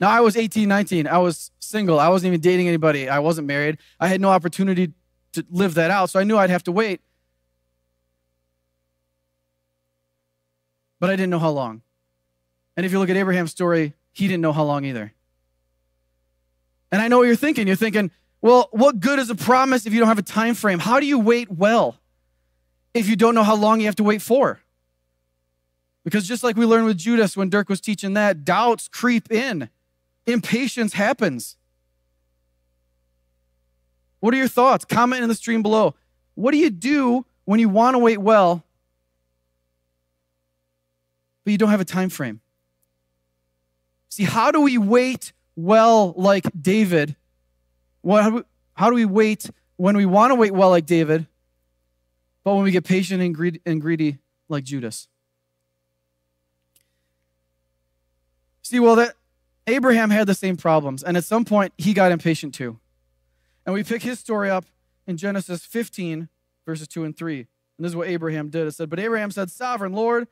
Now, 0.00 0.10
I 0.10 0.20
was 0.20 0.36
18, 0.36 0.68
19. 0.68 1.06
I 1.06 1.18
was 1.18 1.50
single. 1.58 1.98
I 1.98 2.08
wasn't 2.08 2.28
even 2.28 2.40
dating 2.40 2.68
anybody. 2.68 3.08
I 3.08 3.20
wasn't 3.20 3.46
married. 3.46 3.78
I 3.98 4.08
had 4.08 4.20
no 4.20 4.28
opportunity 4.28 4.92
to 5.32 5.44
live 5.50 5.74
that 5.74 5.90
out, 5.90 6.10
so 6.10 6.20
I 6.20 6.24
knew 6.24 6.36
I'd 6.36 6.50
have 6.50 6.64
to 6.64 6.72
wait. 6.72 7.00
But 11.00 11.10
I 11.10 11.16
didn't 11.16 11.30
know 11.30 11.38
how 11.38 11.50
long. 11.50 11.82
And 12.76 12.86
if 12.86 12.92
you 12.92 12.98
look 12.98 13.10
at 13.10 13.16
Abraham's 13.16 13.50
story, 13.50 13.94
he 14.12 14.26
didn't 14.26 14.40
know 14.40 14.52
how 14.52 14.64
long 14.64 14.84
either. 14.84 15.12
And 16.94 17.02
I 17.02 17.08
know 17.08 17.18
what 17.18 17.24
you're 17.24 17.34
thinking. 17.34 17.66
You're 17.66 17.74
thinking, 17.74 18.12
well, 18.40 18.68
what 18.70 19.00
good 19.00 19.18
is 19.18 19.28
a 19.28 19.34
promise 19.34 19.84
if 19.84 19.92
you 19.92 19.98
don't 19.98 20.06
have 20.06 20.20
a 20.20 20.22
time 20.22 20.54
frame? 20.54 20.78
How 20.78 21.00
do 21.00 21.06
you 21.06 21.18
wait 21.18 21.50
well 21.50 21.98
if 22.94 23.08
you 23.08 23.16
don't 23.16 23.34
know 23.34 23.42
how 23.42 23.56
long 23.56 23.80
you 23.80 23.86
have 23.86 23.96
to 23.96 24.04
wait 24.04 24.22
for? 24.22 24.60
Because 26.04 26.28
just 26.28 26.44
like 26.44 26.54
we 26.54 26.64
learned 26.64 26.86
with 26.86 26.96
Judas 26.96 27.36
when 27.36 27.50
Dirk 27.50 27.68
was 27.68 27.80
teaching 27.80 28.14
that, 28.14 28.44
doubts 28.44 28.86
creep 28.86 29.32
in, 29.32 29.70
impatience 30.24 30.92
happens. 30.92 31.56
What 34.20 34.32
are 34.32 34.36
your 34.36 34.46
thoughts? 34.46 34.84
Comment 34.84 35.20
in 35.20 35.28
the 35.28 35.34
stream 35.34 35.64
below. 35.64 35.96
What 36.36 36.52
do 36.52 36.58
you 36.58 36.70
do 36.70 37.26
when 37.44 37.58
you 37.58 37.68
want 37.68 37.94
to 37.94 37.98
wait 37.98 38.18
well, 38.18 38.62
but 41.42 41.50
you 41.50 41.58
don't 41.58 41.70
have 41.70 41.80
a 41.80 41.84
time 41.84 42.08
frame? 42.08 42.40
See, 44.10 44.22
how 44.22 44.52
do 44.52 44.60
we 44.60 44.78
wait 44.78 45.32
well 45.56 46.14
like 46.16 46.44
David? 46.60 47.16
What, 48.02 48.46
how 48.74 48.90
do 48.90 48.96
we 48.96 49.04
wait 49.04 49.50
when 49.76 49.96
we 49.96 50.06
want 50.06 50.30
to 50.30 50.34
wait 50.34 50.52
well 50.52 50.70
like 50.70 50.86
David, 50.86 51.26
but 52.42 52.54
when 52.54 52.64
we 52.64 52.70
get 52.70 52.84
patient 52.84 53.22
and 53.22 53.34
greedy, 53.34 53.60
and 53.64 53.80
greedy 53.80 54.18
like 54.48 54.64
Judas? 54.64 55.08
See, 58.62 58.80
well, 58.80 58.96
that 58.96 59.14
Abraham 59.66 60.10
had 60.10 60.26
the 60.26 60.34
same 60.34 60.56
problems, 60.56 61.02
and 61.02 61.16
at 61.16 61.24
some 61.24 61.44
point 61.44 61.72
he 61.78 61.94
got 61.94 62.12
impatient 62.12 62.54
too. 62.54 62.78
And 63.66 63.74
we 63.74 63.82
pick 63.82 64.02
his 64.02 64.18
story 64.18 64.50
up 64.50 64.64
in 65.06 65.16
Genesis 65.16 65.64
15, 65.64 66.28
verses 66.66 66.88
2 66.88 67.04
and 67.04 67.16
3. 67.16 67.38
And 67.38 67.84
this 67.84 67.90
is 67.90 67.96
what 67.96 68.08
Abraham 68.08 68.50
did. 68.50 68.66
It 68.66 68.72
said, 68.72 68.90
But 68.90 69.00
Abraham 69.00 69.30
said, 69.30 69.50
Sovereign 69.50 69.92
Lord, 69.92 70.28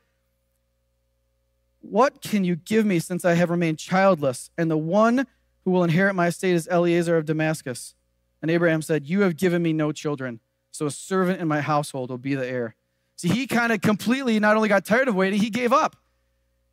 what 1.82 2.22
can 2.22 2.44
you 2.44 2.56
give 2.56 2.86
me 2.86 2.98
since 2.98 3.24
I 3.24 3.34
have 3.34 3.50
remained 3.50 3.78
childless? 3.78 4.50
And 4.56 4.70
the 4.70 4.76
one 4.76 5.26
who 5.64 5.70
will 5.70 5.84
inherit 5.84 6.14
my 6.14 6.28
estate 6.28 6.54
is 6.54 6.68
Eliezer 6.68 7.16
of 7.16 7.26
Damascus. 7.26 7.94
And 8.40 8.50
Abraham 8.50 8.82
said, 8.82 9.06
You 9.06 9.20
have 9.20 9.36
given 9.36 9.62
me 9.62 9.72
no 9.72 9.92
children, 9.92 10.40
so 10.70 10.86
a 10.86 10.90
servant 10.90 11.40
in 11.40 11.48
my 11.48 11.60
household 11.60 12.10
will 12.10 12.18
be 12.18 12.34
the 12.34 12.46
heir. 12.46 12.74
See, 13.16 13.28
he 13.28 13.46
kind 13.46 13.72
of 13.72 13.80
completely 13.80 14.40
not 14.40 14.56
only 14.56 14.68
got 14.68 14.84
tired 14.84 15.08
of 15.08 15.14
waiting, 15.14 15.40
he 15.40 15.50
gave 15.50 15.72
up. 15.72 15.96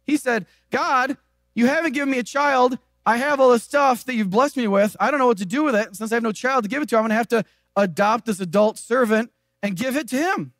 He 0.05 0.17
said, 0.17 0.47
God, 0.71 1.17
you 1.53 1.67
haven't 1.67 1.93
given 1.93 2.09
me 2.09 2.17
a 2.17 2.23
child. 2.23 2.79
I 3.05 3.17
have 3.17 3.39
all 3.39 3.51
the 3.51 3.59
stuff 3.59 4.05
that 4.05 4.15
you've 4.15 4.29
blessed 4.29 4.57
me 4.57 4.67
with. 4.67 4.95
I 4.99 5.11
don't 5.11 5.19
know 5.19 5.27
what 5.27 5.37
to 5.39 5.45
do 5.45 5.63
with 5.63 5.75
it. 5.75 5.95
Since 5.95 6.11
I 6.11 6.15
have 6.15 6.23
no 6.23 6.31
child 6.31 6.63
to 6.63 6.69
give 6.69 6.81
it 6.81 6.89
to, 6.89 6.95
I'm 6.95 7.01
going 7.01 7.09
to 7.09 7.15
have 7.15 7.27
to 7.29 7.45
adopt 7.75 8.25
this 8.25 8.39
adult 8.39 8.77
servant 8.77 9.31
and 9.61 9.75
give 9.75 9.95
it 9.95 10.07
to 10.09 10.17
him. 10.17 10.53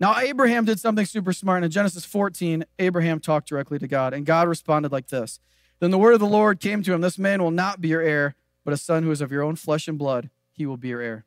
Now, 0.00 0.18
Abraham 0.18 0.64
did 0.64 0.80
something 0.80 1.06
super 1.06 1.32
smart. 1.32 1.58
And 1.58 1.66
In 1.66 1.70
Genesis 1.70 2.04
14, 2.04 2.64
Abraham 2.78 3.20
talked 3.20 3.48
directly 3.48 3.78
to 3.78 3.86
God, 3.86 4.12
and 4.12 4.26
God 4.26 4.48
responded 4.48 4.92
like 4.92 5.08
this 5.08 5.40
Then 5.80 5.90
the 5.90 5.98
word 5.98 6.14
of 6.14 6.20
the 6.20 6.26
Lord 6.26 6.60
came 6.60 6.82
to 6.82 6.92
him 6.92 7.00
This 7.00 7.18
man 7.18 7.42
will 7.42 7.50
not 7.50 7.80
be 7.80 7.88
your 7.88 8.02
heir, 8.02 8.34
but 8.64 8.74
a 8.74 8.76
son 8.76 9.02
who 9.02 9.10
is 9.10 9.20
of 9.20 9.30
your 9.30 9.42
own 9.42 9.56
flesh 9.56 9.88
and 9.88 9.98
blood, 9.98 10.30
he 10.52 10.66
will 10.66 10.76
be 10.76 10.88
your 10.88 11.00
heir. 11.00 11.24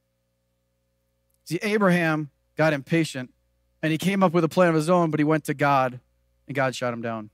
See, 1.46 1.60
Abraham 1.62 2.30
got 2.58 2.74
impatient, 2.74 3.34
and 3.82 3.92
he 3.92 3.98
came 3.98 4.22
up 4.22 4.34
with 4.34 4.44
a 4.44 4.50
plan 4.50 4.70
of 4.70 4.76
his 4.76 4.90
own, 4.90 5.12
but 5.12 5.20
he 5.20 5.24
went 5.24 5.46
to 5.46 5.54
God, 5.54 6.00
and 6.48 6.56
God 6.56 6.76
shot 6.76 6.94
him 6.94 7.02
down. 7.02 7.30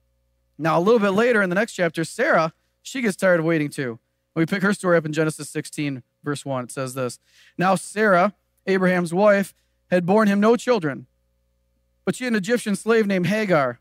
Now, 0.58 0.78
a 0.78 0.82
little 0.82 1.00
bit 1.00 1.12
later 1.12 1.42
in 1.42 1.50
the 1.50 1.56
next 1.56 1.74
chapter, 1.74 2.04
Sarah, 2.04 2.54
she 2.84 3.02
gets 3.02 3.16
tired 3.16 3.40
of 3.40 3.46
waiting 3.46 3.70
too. 3.70 4.00
We 4.36 4.46
pick 4.46 4.62
her 4.63 4.74
story 4.74 4.98
up 4.98 5.06
in 5.06 5.13
Genesis 5.13 5.50
16, 5.50 6.04
verse 6.24 6.46
1. 6.46 6.66
It 6.66 6.72
says 6.72 6.94
this 6.94 7.20
Now 7.58 7.75
Sarah, 7.75 8.34
Abraham's 8.68 9.13
wife, 9.13 9.54
had 9.90 10.06
borne 10.06 10.28
him 10.28 10.40
no 10.40 10.56
children, 10.56 11.08
but 12.05 12.15
she 12.15 12.24
had 12.24 12.33
an 12.33 12.38
Egyptian 12.38 12.75
slave 12.75 13.07
named 13.07 13.27
Hagar. 13.27 13.79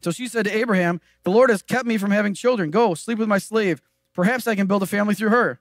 So 0.00 0.10
she 0.10 0.26
said 0.26 0.44
to 0.46 0.56
Abraham, 0.56 1.00
The 1.22 1.30
Lord 1.30 1.50
has 1.50 1.62
kept 1.62 1.86
me 1.86 1.96
from 1.96 2.10
having 2.10 2.34
children. 2.34 2.70
Go, 2.70 2.94
sleep 2.94 3.18
with 3.18 3.28
my 3.28 3.38
slave. 3.38 3.80
Perhaps 4.14 4.46
I 4.46 4.54
can 4.54 4.66
build 4.66 4.82
a 4.82 4.86
family 4.86 5.14
through 5.14 5.30
her. 5.30 5.60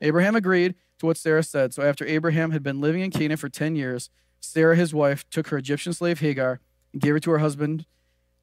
Abraham 0.00 0.36
agreed 0.36 0.74
to 0.98 1.06
what 1.06 1.16
Sarah 1.16 1.42
said. 1.42 1.72
So 1.72 1.82
after 1.82 2.04
Abraham 2.04 2.50
had 2.50 2.62
been 2.62 2.80
living 2.80 3.02
in 3.02 3.10
Canaan 3.10 3.36
for 3.36 3.48
10 3.48 3.76
years, 3.76 4.10
Sarah, 4.40 4.76
his 4.76 4.92
wife, 4.92 5.28
took 5.30 5.48
her 5.48 5.58
Egyptian 5.58 5.92
slave 5.92 6.20
Hagar 6.20 6.60
and 6.92 7.00
gave 7.00 7.12
her 7.12 7.20
to 7.20 7.30
her 7.32 7.38
husband. 7.38 7.86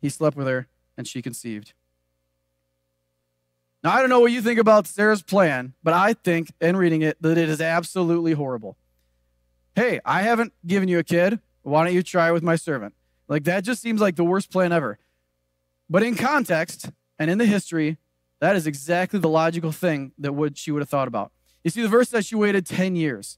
He 0.02 0.10
slept 0.10 0.36
with 0.36 0.48
her, 0.48 0.68
and 0.98 1.08
she 1.08 1.22
conceived. 1.22 1.74
Now, 3.84 3.94
I 3.94 4.00
don't 4.00 4.10
know 4.10 4.20
what 4.20 4.32
you 4.32 4.42
think 4.42 4.60
about 4.60 4.88
Sarah's 4.88 5.22
plan, 5.22 5.74
but 5.84 5.94
I 5.94 6.14
think, 6.14 6.52
in 6.62 6.78
reading 6.78 7.02
it, 7.02 7.22
that 7.22 7.38
it 7.38 7.50
is 7.50 7.60
absolutely 7.60 8.34
horrible. 8.34 8.78
Hey, 9.76 10.00
I 10.06 10.22
haven't 10.22 10.54
given 10.66 10.88
you 10.88 11.00
a 11.00 11.04
kid. 11.04 11.40
Why 11.64 11.84
don't 11.84 11.94
you 11.94 12.04
try 12.04 12.32
with 12.32 12.44
my 12.44 12.56
servant? 12.56 12.94
Like, 13.28 13.46
that 13.46 13.64
just 13.64 13.82
seems 13.82 14.02
like 14.02 14.16
the 14.16 14.24
worst 14.24 14.52
plan 14.52 14.72
ever. 14.72 15.00
But 15.90 16.04
in 16.04 16.16
context 16.16 16.90
and 17.18 17.32
in 17.32 17.38
the 17.38 17.46
history, 17.46 17.98
that 18.40 18.56
is 18.56 18.68
exactly 18.68 19.20
the 19.20 19.30
logical 19.30 19.72
thing 19.72 20.12
that 20.18 20.34
would 20.34 20.58
she 20.58 20.72
would 20.72 20.82
have 20.82 20.90
thought 20.90 21.08
about. 21.08 21.32
You 21.64 21.72
see, 21.72 21.82
the 21.82 21.88
verse 21.88 22.10
says 22.10 22.26
she 22.26 22.36
waited 22.36 22.66
10 22.66 22.96
years. 22.96 23.38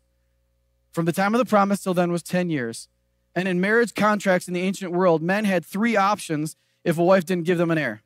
From 0.91 1.05
the 1.05 1.11
time 1.11 1.35
of 1.35 1.39
the 1.39 1.45
promise 1.45 1.83
till 1.83 1.93
then 1.93 2.11
was 2.11 2.23
10 2.23 2.49
years. 2.49 2.87
And 3.35 3.47
in 3.47 3.61
marriage 3.61 3.93
contracts 3.93 4.47
in 4.47 4.53
the 4.53 4.61
ancient 4.61 4.91
world, 4.91 5.21
men 5.21 5.45
had 5.45 5.65
three 5.65 5.95
options 5.95 6.55
if 6.83 6.97
a 6.97 7.03
wife 7.03 7.25
didn't 7.25 7.45
give 7.45 7.57
them 7.57 7.69
an 7.69 7.77
heir. 7.77 8.01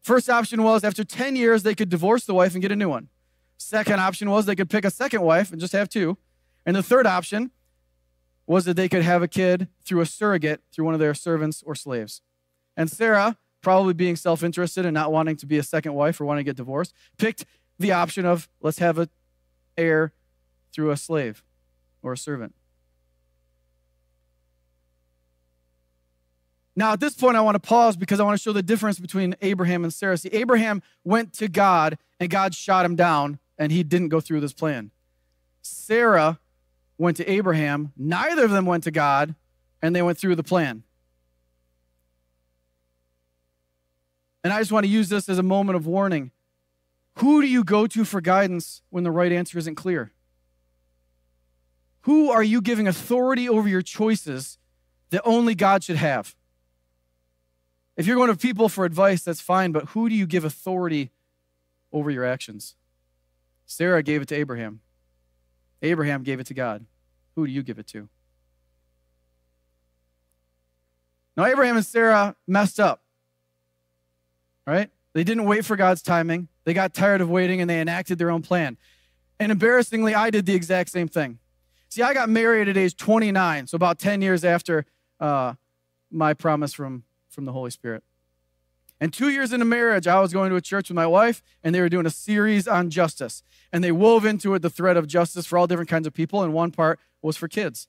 First 0.00 0.30
option 0.30 0.62
was 0.62 0.84
after 0.84 1.04
10 1.04 1.36
years, 1.36 1.62
they 1.62 1.74
could 1.74 1.88
divorce 1.88 2.24
the 2.24 2.34
wife 2.34 2.54
and 2.54 2.62
get 2.62 2.72
a 2.72 2.76
new 2.76 2.88
one. 2.88 3.08
Second 3.58 4.00
option 4.00 4.30
was 4.30 4.46
they 4.46 4.56
could 4.56 4.70
pick 4.70 4.84
a 4.84 4.90
second 4.90 5.22
wife 5.22 5.52
and 5.52 5.60
just 5.60 5.72
have 5.72 5.88
two. 5.88 6.16
And 6.64 6.74
the 6.74 6.82
third 6.82 7.06
option 7.06 7.50
was 8.52 8.66
that 8.66 8.74
they 8.74 8.88
could 8.88 9.02
have 9.02 9.22
a 9.22 9.28
kid 9.28 9.66
through 9.82 10.02
a 10.02 10.06
surrogate, 10.06 10.60
through 10.70 10.84
one 10.84 10.92
of 10.92 11.00
their 11.00 11.14
servants 11.14 11.62
or 11.64 11.74
slaves. 11.74 12.20
And 12.76 12.90
Sarah, 12.90 13.38
probably 13.62 13.94
being 13.94 14.14
self 14.14 14.42
interested 14.42 14.84
and 14.84 14.92
not 14.92 15.10
wanting 15.10 15.36
to 15.36 15.46
be 15.46 15.56
a 15.56 15.62
second 15.62 15.94
wife 15.94 16.20
or 16.20 16.26
wanting 16.26 16.44
to 16.44 16.48
get 16.50 16.56
divorced, 16.56 16.92
picked 17.16 17.46
the 17.78 17.92
option 17.92 18.26
of 18.26 18.50
let's 18.60 18.78
have 18.78 18.98
an 18.98 19.08
heir 19.78 20.12
through 20.70 20.90
a 20.90 20.98
slave 20.98 21.42
or 22.02 22.12
a 22.12 22.16
servant. 22.18 22.54
Now, 26.76 26.92
at 26.92 27.00
this 27.00 27.14
point, 27.14 27.38
I 27.38 27.40
want 27.40 27.54
to 27.54 27.60
pause 27.60 27.96
because 27.96 28.20
I 28.20 28.24
want 28.24 28.38
to 28.38 28.42
show 28.42 28.52
the 28.52 28.62
difference 28.62 28.98
between 28.98 29.34
Abraham 29.40 29.82
and 29.82 29.92
Sarah. 29.92 30.18
See, 30.18 30.28
Abraham 30.30 30.82
went 31.04 31.32
to 31.34 31.48
God 31.48 31.96
and 32.20 32.28
God 32.28 32.54
shot 32.54 32.84
him 32.84 32.96
down 32.96 33.38
and 33.56 33.72
he 33.72 33.82
didn't 33.82 34.10
go 34.10 34.20
through 34.20 34.40
this 34.40 34.52
plan. 34.52 34.90
Sarah 35.62 36.38
went 37.02 37.16
to 37.16 37.28
Abraham, 37.28 37.92
neither 37.96 38.44
of 38.44 38.52
them 38.52 38.64
went 38.64 38.84
to 38.84 38.92
God, 38.92 39.34
and 39.82 39.94
they 39.94 40.02
went 40.02 40.18
through 40.18 40.36
the 40.36 40.44
plan. 40.44 40.84
And 44.44 44.52
I 44.52 44.60
just 44.60 44.70
want 44.70 44.86
to 44.86 44.90
use 44.90 45.08
this 45.08 45.28
as 45.28 45.36
a 45.36 45.42
moment 45.42 45.74
of 45.74 45.84
warning. 45.84 46.30
Who 47.16 47.42
do 47.42 47.48
you 47.48 47.64
go 47.64 47.88
to 47.88 48.04
for 48.04 48.20
guidance 48.20 48.82
when 48.90 49.02
the 49.02 49.10
right 49.10 49.32
answer 49.32 49.58
isn't 49.58 49.74
clear? 49.74 50.12
Who 52.02 52.30
are 52.30 52.42
you 52.42 52.60
giving 52.60 52.86
authority 52.86 53.48
over 53.48 53.68
your 53.68 53.82
choices 53.82 54.58
that 55.10 55.22
only 55.24 55.56
God 55.56 55.82
should 55.82 55.96
have? 55.96 56.36
If 57.96 58.06
you're 58.06 58.16
going 58.16 58.30
to 58.30 58.36
people 58.36 58.68
for 58.68 58.84
advice, 58.84 59.22
that's 59.22 59.40
fine, 59.40 59.72
but 59.72 59.86
who 59.86 60.08
do 60.08 60.14
you 60.14 60.26
give 60.26 60.44
authority 60.44 61.10
over 61.92 62.12
your 62.12 62.24
actions? 62.24 62.76
Sarah 63.66 64.04
gave 64.04 64.22
it 64.22 64.28
to 64.28 64.36
Abraham. 64.36 64.80
Abraham 65.82 66.22
gave 66.22 66.38
it 66.38 66.46
to 66.46 66.54
God. 66.54 66.86
Who 67.34 67.46
do 67.46 67.52
you 67.52 67.62
give 67.62 67.78
it 67.78 67.86
to? 67.88 68.08
Now, 71.36 71.46
Abraham 71.46 71.76
and 71.76 71.86
Sarah 71.86 72.36
messed 72.46 72.78
up, 72.78 73.02
right? 74.66 74.90
They 75.14 75.24
didn't 75.24 75.44
wait 75.44 75.64
for 75.64 75.76
God's 75.76 76.02
timing. 76.02 76.48
They 76.64 76.74
got 76.74 76.94
tired 76.94 77.20
of 77.20 77.30
waiting 77.30 77.60
and 77.60 77.68
they 77.68 77.80
enacted 77.80 78.18
their 78.18 78.30
own 78.30 78.42
plan. 78.42 78.76
And 79.40 79.50
embarrassingly, 79.50 80.14
I 80.14 80.30
did 80.30 80.46
the 80.46 80.54
exact 80.54 80.90
same 80.90 81.08
thing. 81.08 81.38
See, 81.88 82.02
I 82.02 82.14
got 82.14 82.28
married 82.28 82.68
at 82.68 82.76
age 82.76 82.96
29, 82.96 83.66
so 83.66 83.76
about 83.76 83.98
10 83.98 84.22
years 84.22 84.44
after 84.44 84.86
uh, 85.20 85.54
my 86.10 86.32
promise 86.34 86.72
from, 86.72 87.04
from 87.28 87.44
the 87.44 87.52
Holy 87.52 87.70
Spirit. 87.70 88.02
And 89.02 89.12
two 89.12 89.30
years 89.30 89.52
into 89.52 89.64
marriage, 89.64 90.06
I 90.06 90.20
was 90.20 90.32
going 90.32 90.50
to 90.50 90.54
a 90.54 90.60
church 90.60 90.88
with 90.88 90.94
my 90.94 91.08
wife, 91.08 91.42
and 91.64 91.74
they 91.74 91.80
were 91.80 91.88
doing 91.88 92.06
a 92.06 92.10
series 92.10 92.68
on 92.68 92.88
justice. 92.88 93.42
And 93.72 93.82
they 93.82 93.90
wove 93.90 94.24
into 94.24 94.54
it 94.54 94.60
the 94.60 94.70
thread 94.70 94.96
of 94.96 95.08
justice 95.08 95.44
for 95.44 95.58
all 95.58 95.66
different 95.66 95.90
kinds 95.90 96.06
of 96.06 96.14
people, 96.14 96.40
and 96.40 96.52
one 96.52 96.70
part 96.70 97.00
was 97.20 97.36
for 97.36 97.48
kids. 97.48 97.88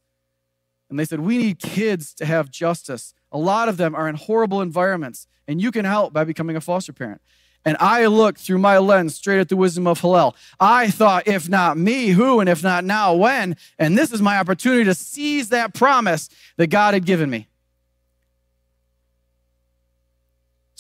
And 0.89 0.98
they 0.98 1.05
said, 1.05 1.20
We 1.20 1.38
need 1.38 1.60
kids 1.60 2.15
to 2.15 2.25
have 2.25 2.50
justice. 2.50 3.13
A 3.32 3.38
lot 3.38 3.70
of 3.70 3.77
them 3.77 3.93
are 3.93 4.10
in 4.10 4.15
horrible 4.15 4.60
environments, 4.60 5.27
and 5.48 5.62
you 5.62 5.70
can 5.70 5.86
help 5.86 6.13
by 6.13 6.24
becoming 6.24 6.55
a 6.55 6.62
foster 6.62 6.93
parent. 6.93 7.22
And 7.63 7.77
I 7.79 8.08
looked 8.08 8.39
through 8.39 8.58
my 8.58 8.79
lens 8.79 9.13
straight 9.13 9.39
at 9.39 9.50
the 9.50 9.55
wisdom 9.55 9.86
of 9.86 10.01
Hillel. 10.01 10.36
I 10.60 10.89
thought, 10.89 11.27
if 11.27 11.48
not 11.48 11.77
me, 11.77 12.08
who? 12.08 12.39
And 12.39 12.50
if 12.50 12.63
not 12.63 12.86
now, 12.86 13.13
when? 13.13 13.55
And 13.77 13.96
this 13.96 14.12
is 14.12 14.22
my 14.24 14.39
opportunity 14.39 14.86
to 14.86 14.96
seize 14.96 15.50
that 15.50 15.75
promise 15.75 16.27
that 16.58 16.72
God 16.72 16.96
had 16.96 17.05
given 17.05 17.29
me. 17.29 17.50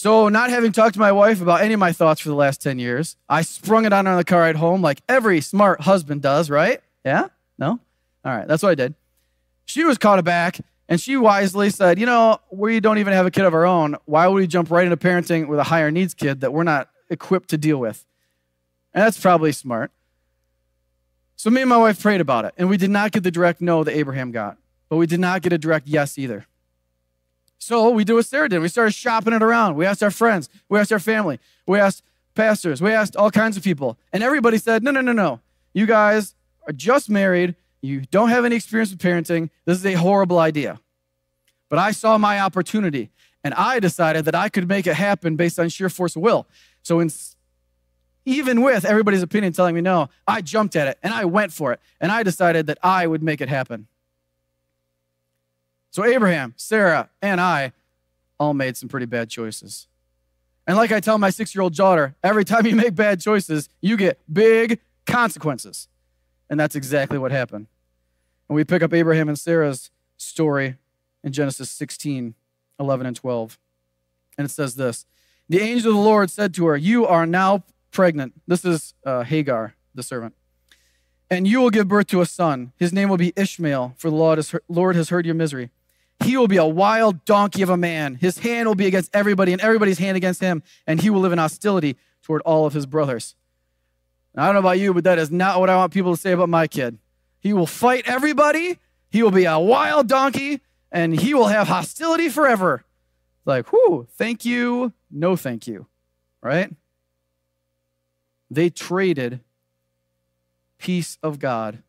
So, 0.03 0.27
not 0.27 0.49
having 0.49 0.73
talked 0.73 0.95
to 0.95 0.99
my 0.99 1.13
wife 1.13 1.41
about 1.41 1.61
any 1.61 1.75
of 1.75 1.79
my 1.79 1.93
thoughts 1.93 2.19
for 2.19 2.27
the 2.27 2.35
last 2.35 2.61
10 2.61 2.77
years, 2.77 3.15
I 3.29 3.41
sprung 3.41 3.85
it 3.85 3.93
on 3.93 4.05
her 4.05 4.11
on 4.11 4.17
the 4.17 4.25
car 4.25 4.41
ride 4.41 4.57
home 4.57 4.81
like 4.81 5.01
every 5.07 5.39
smart 5.39 5.79
husband 5.79 6.21
does, 6.21 6.49
right? 6.49 6.81
Yeah? 7.05 7.29
No? 7.57 7.79
All 8.25 8.35
right, 8.35 8.45
that's 8.45 8.61
what 8.61 8.71
I 8.71 8.75
did. 8.75 8.95
She 9.63 9.85
was 9.85 9.97
caught 9.97 10.19
aback 10.19 10.59
and 10.89 10.99
she 10.99 11.15
wisely 11.15 11.69
said, 11.69 12.01
You 12.01 12.05
know, 12.05 12.39
we 12.51 12.81
don't 12.81 12.97
even 12.97 13.13
have 13.13 13.25
a 13.25 13.31
kid 13.31 13.45
of 13.45 13.53
our 13.53 13.65
own. 13.65 13.95
Why 14.03 14.27
would 14.27 14.35
we 14.35 14.45
jump 14.45 14.69
right 14.69 14.83
into 14.83 14.97
parenting 14.97 15.47
with 15.47 15.57
a 15.57 15.63
higher 15.63 15.89
needs 15.89 16.13
kid 16.13 16.41
that 16.41 16.51
we're 16.51 16.63
not 16.63 16.89
equipped 17.09 17.49
to 17.51 17.57
deal 17.57 17.77
with? 17.77 18.05
And 18.93 19.05
that's 19.05 19.17
probably 19.17 19.53
smart. 19.53 19.89
So 21.37 21.49
me 21.49 21.61
and 21.61 21.69
my 21.69 21.77
wife 21.77 22.01
prayed 22.01 22.19
about 22.19 22.43
it, 22.43 22.53
and 22.57 22.67
we 22.67 22.75
did 22.75 22.89
not 22.89 23.13
get 23.13 23.23
the 23.23 23.31
direct 23.31 23.61
no 23.61 23.85
that 23.85 23.95
Abraham 23.95 24.33
got, 24.33 24.57
but 24.89 24.97
we 24.97 25.07
did 25.07 25.21
not 25.21 25.41
get 25.41 25.53
a 25.53 25.57
direct 25.57 25.87
yes 25.87 26.17
either. 26.17 26.45
So 27.63 27.89
we 27.89 28.03
do 28.03 28.15
what 28.15 28.25
Sarah 28.25 28.49
did. 28.49 28.59
We 28.59 28.67
started 28.67 28.93
shopping 28.93 29.33
it 29.33 29.41
around. 29.41 29.75
We 29.75 29.85
asked 29.85 30.03
our 30.03 30.11
friends, 30.11 30.49
we 30.67 30.79
asked 30.79 30.91
our 30.91 30.99
family, 30.99 31.39
we 31.65 31.79
asked 31.79 32.03
pastors, 32.35 32.81
we 32.81 32.91
asked 32.91 33.15
all 33.15 33.31
kinds 33.31 33.55
of 33.55 33.63
people, 33.63 33.97
and 34.11 34.21
everybody 34.21 34.57
said, 34.57 34.83
No, 34.83 34.91
no, 34.91 35.01
no, 35.01 35.13
no. 35.13 35.39
You 35.73 35.85
guys 35.85 36.35
are 36.67 36.73
just 36.73 37.09
married. 37.09 37.55
You 37.81 38.01
don't 38.11 38.29
have 38.29 38.45
any 38.45 38.55
experience 38.55 38.91
with 38.91 38.99
parenting. 38.99 39.49
This 39.65 39.77
is 39.77 39.85
a 39.85 39.93
horrible 39.93 40.39
idea. 40.39 40.79
But 41.69 41.79
I 41.79 41.91
saw 41.91 42.17
my 42.17 42.39
opportunity 42.39 43.09
and 43.43 43.53
I 43.53 43.79
decided 43.79 44.25
that 44.25 44.35
I 44.35 44.49
could 44.49 44.67
make 44.67 44.85
it 44.85 44.95
happen 44.95 45.35
based 45.35 45.57
on 45.57 45.69
sheer 45.69 45.89
force 45.89 46.15
of 46.15 46.21
will. 46.21 46.47
So, 46.81 46.99
in, 46.99 47.09
even 48.25 48.61
with 48.61 48.85
everybody's 48.85 49.23
opinion 49.23 49.53
telling 49.53 49.75
me 49.75 49.81
no, 49.81 50.09
I 50.27 50.41
jumped 50.41 50.75
at 50.75 50.87
it 50.87 50.97
and 51.01 51.13
I 51.13 51.25
went 51.25 51.53
for 51.53 51.71
it 51.73 51.79
and 51.99 52.11
I 52.11 52.23
decided 52.23 52.67
that 52.67 52.77
I 52.83 53.07
would 53.07 53.23
make 53.23 53.41
it 53.41 53.49
happen. 53.49 53.87
So, 55.93 56.03
Abraham, 56.03 56.55
Sarah, 56.57 57.11
and 57.21 57.39
I 57.39 57.71
all 58.39 58.55
made 58.55 58.75
some 58.77 58.89
pretty 58.89 59.05
bad 59.05 59.29
choices. 59.29 59.87
And 60.65 60.75
like 60.75 60.91
I 60.91 60.99
tell 60.99 61.19
my 61.19 61.29
six 61.29 61.53
year 61.53 61.61
old 61.61 61.75
daughter, 61.75 62.15
every 62.23 62.43
time 62.43 62.65
you 62.65 62.75
make 62.75 62.95
bad 62.95 63.21
choices, 63.21 63.69
you 63.79 63.95
get 63.95 64.17
big 64.31 64.79
consequences. 65.05 65.87
And 66.49 66.59
that's 66.59 66.75
exactly 66.75 67.19
what 67.19 67.31
happened. 67.31 67.67
And 68.49 68.55
we 68.55 68.63
pick 68.63 68.81
up 68.81 68.91
Abraham 68.91 69.29
and 69.29 69.37
Sarah's 69.37 69.91
story 70.17 70.77
in 71.23 71.31
Genesis 71.31 71.69
16, 71.69 72.33
11, 72.79 73.05
and 73.05 73.15
12. 73.15 73.59
And 74.39 74.45
it 74.45 74.49
says 74.49 74.73
this 74.73 75.05
The 75.47 75.61
angel 75.61 75.91
of 75.91 75.97
the 75.97 76.01
Lord 76.01 76.31
said 76.31 76.55
to 76.55 76.65
her, 76.65 76.75
You 76.75 77.05
are 77.05 77.27
now 77.27 77.65
pregnant. 77.91 78.33
This 78.47 78.65
is 78.65 78.95
uh, 79.05 79.21
Hagar, 79.21 79.75
the 79.93 80.01
servant. 80.01 80.33
And 81.29 81.47
you 81.47 81.61
will 81.61 81.69
give 81.69 81.87
birth 81.87 82.07
to 82.07 82.21
a 82.21 82.25
son. 82.25 82.71
His 82.77 82.91
name 82.91 83.09
will 83.09 83.17
be 83.17 83.31
Ishmael, 83.35 83.93
for 83.99 84.09
the 84.09 84.15
Lord 84.15 84.39
has, 84.39 84.49
heard, 84.49 84.63
Lord 84.67 84.95
has 84.95 85.09
heard 85.09 85.27
your 85.27 85.35
misery. 85.35 85.69
He 86.21 86.37
will 86.37 86.47
be 86.47 86.57
a 86.57 86.65
wild 86.65 87.25
donkey 87.25 87.61
of 87.61 87.69
a 87.69 87.77
man. 87.77 88.15
His 88.15 88.39
hand 88.39 88.67
will 88.67 88.75
be 88.75 88.87
against 88.87 89.13
everybody, 89.15 89.51
and 89.51 89.61
everybody's 89.61 89.99
hand 89.99 90.17
against 90.17 90.41
him, 90.41 90.63
and 90.87 91.01
he 91.01 91.09
will 91.09 91.21
live 91.21 91.31
in 91.33 91.39
hostility 91.39 91.97
toward 92.21 92.41
all 92.43 92.65
of 92.65 92.73
his 92.73 92.85
brothers. 92.85 93.35
I 94.35 94.45
don't 94.45 94.55
know 94.55 94.59
about 94.59 94.79
you, 94.79 94.93
but 94.93 95.03
that 95.03 95.19
is 95.19 95.31
not 95.31 95.59
what 95.59 95.69
I 95.69 95.75
want 95.75 95.93
people 95.93 96.15
to 96.15 96.19
say 96.19 96.31
about 96.31 96.49
my 96.49 96.67
kid. 96.67 96.97
He 97.39 97.53
will 97.53 97.67
fight 97.67 98.07
everybody. 98.07 98.79
He 99.11 99.21
will 99.21 99.31
be 99.31 99.45
a 99.45 99.59
wild 99.59 100.07
donkey 100.07 100.61
and 100.91 101.19
he 101.19 101.33
will 101.33 101.47
have 101.47 101.67
hostility 101.67 102.29
forever. 102.29 102.83
Like, 103.45 103.71
whoo, 103.71 104.07
thank 104.11 104.45
you, 104.45 104.93
no 105.11 105.35
thank 105.35 105.67
you, 105.67 105.87
right? 106.41 106.71
They 108.49 108.69
traded 108.69 109.41
peace 110.77 111.17
of 111.21 111.39
God 111.39 111.83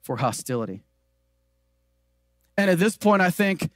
for 0.00 0.16
hostility. 0.16 0.82
And 2.58 2.68
at 2.68 2.80
this 2.80 2.96
point, 2.96 3.22
I 3.22 3.30
think 3.30 3.70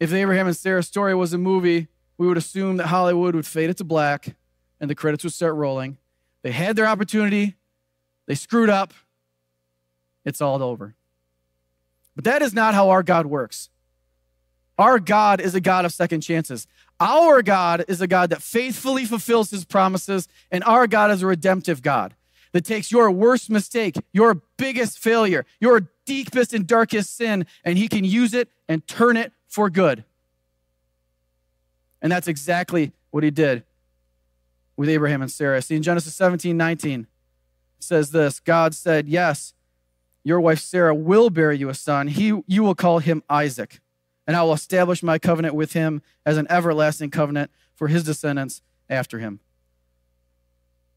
if 0.00 0.10
the 0.10 0.16
Abraham 0.16 0.48
and 0.48 0.56
Sarah 0.56 0.82
story 0.82 1.14
was 1.14 1.32
a 1.32 1.38
movie, 1.38 1.86
we 2.18 2.26
would 2.26 2.36
assume 2.36 2.76
that 2.78 2.88
Hollywood 2.88 3.36
would 3.36 3.46
fade 3.46 3.70
it 3.70 3.76
to 3.76 3.84
black 3.84 4.34
and 4.80 4.90
the 4.90 4.96
credits 4.96 5.22
would 5.22 5.32
start 5.32 5.54
rolling. 5.54 5.96
They 6.42 6.50
had 6.50 6.74
their 6.74 6.86
opportunity, 6.86 7.54
they 8.26 8.34
screwed 8.34 8.68
up, 8.68 8.92
it's 10.24 10.40
all 10.40 10.60
over. 10.60 10.96
But 12.16 12.24
that 12.24 12.42
is 12.42 12.52
not 12.52 12.74
how 12.74 12.90
our 12.90 13.04
God 13.04 13.26
works. 13.26 13.70
Our 14.76 14.98
God 14.98 15.40
is 15.40 15.54
a 15.54 15.60
God 15.60 15.84
of 15.84 15.92
second 15.92 16.22
chances. 16.22 16.66
Our 16.98 17.42
God 17.42 17.84
is 17.86 18.00
a 18.00 18.08
God 18.08 18.30
that 18.30 18.42
faithfully 18.42 19.04
fulfills 19.04 19.50
his 19.50 19.64
promises, 19.64 20.26
and 20.50 20.64
our 20.64 20.88
God 20.88 21.12
is 21.12 21.22
a 21.22 21.26
redemptive 21.28 21.82
God 21.82 22.16
that 22.52 22.64
takes 22.64 22.90
your 22.90 23.10
worst 23.10 23.50
mistake, 23.50 23.96
your 24.12 24.42
biggest 24.56 24.98
failure, 24.98 25.46
your 25.60 25.88
deepest 26.08 26.54
and 26.54 26.66
darkest 26.66 27.16
sin, 27.16 27.46
and 27.64 27.76
he 27.78 27.86
can 27.86 28.02
use 28.02 28.32
it 28.34 28.48
and 28.68 28.86
turn 28.86 29.16
it 29.16 29.32
for 29.46 29.68
good. 29.68 30.04
And 32.00 32.10
that's 32.10 32.28
exactly 32.28 32.92
what 33.10 33.22
he 33.22 33.30
did 33.30 33.64
with 34.76 34.88
Abraham 34.88 35.20
and 35.20 35.30
Sarah. 35.30 35.60
See, 35.60 35.76
in 35.76 35.82
Genesis 35.82 36.14
17 36.14 36.56
19, 36.56 37.06
says 37.78 38.10
this 38.10 38.40
God 38.40 38.74
said, 38.74 39.08
Yes, 39.08 39.52
your 40.24 40.40
wife 40.40 40.60
Sarah 40.60 40.94
will 40.94 41.30
bear 41.30 41.52
you 41.52 41.68
a 41.68 41.74
son. 41.74 42.08
He, 42.08 42.40
you 42.46 42.62
will 42.62 42.74
call 42.74 43.00
him 43.00 43.22
Isaac, 43.28 43.80
and 44.26 44.36
I 44.36 44.42
will 44.42 44.54
establish 44.54 45.02
my 45.02 45.18
covenant 45.18 45.54
with 45.54 45.74
him 45.74 46.02
as 46.24 46.36
an 46.36 46.46
everlasting 46.48 47.10
covenant 47.10 47.50
for 47.74 47.88
his 47.88 48.04
descendants 48.04 48.62
after 48.88 49.18
him. 49.18 49.40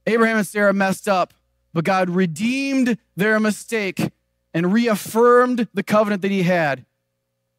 Abraham 0.08 0.38
and 0.38 0.48
Sarah 0.48 0.74
messed 0.74 1.08
up, 1.08 1.34
but 1.74 1.84
God 1.84 2.10
redeemed 2.10 2.98
their 3.16 3.40
mistake 3.40 4.12
and 4.54 4.74
reaffirmed 4.74 5.68
the 5.74 5.84
covenant 5.84 6.22
that 6.22 6.32
he 6.32 6.44
had 6.44 6.86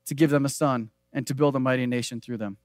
to 0.07 0.15
give 0.15 0.31
them 0.31 0.45
a 0.45 0.49
son 0.49 0.91
and 1.13 1.27
to 1.27 1.35
build 1.35 1.57
a 1.57 1.61
mighty 1.61 1.87
nation 1.87 2.21
through 2.21 2.39
them. 2.39 2.57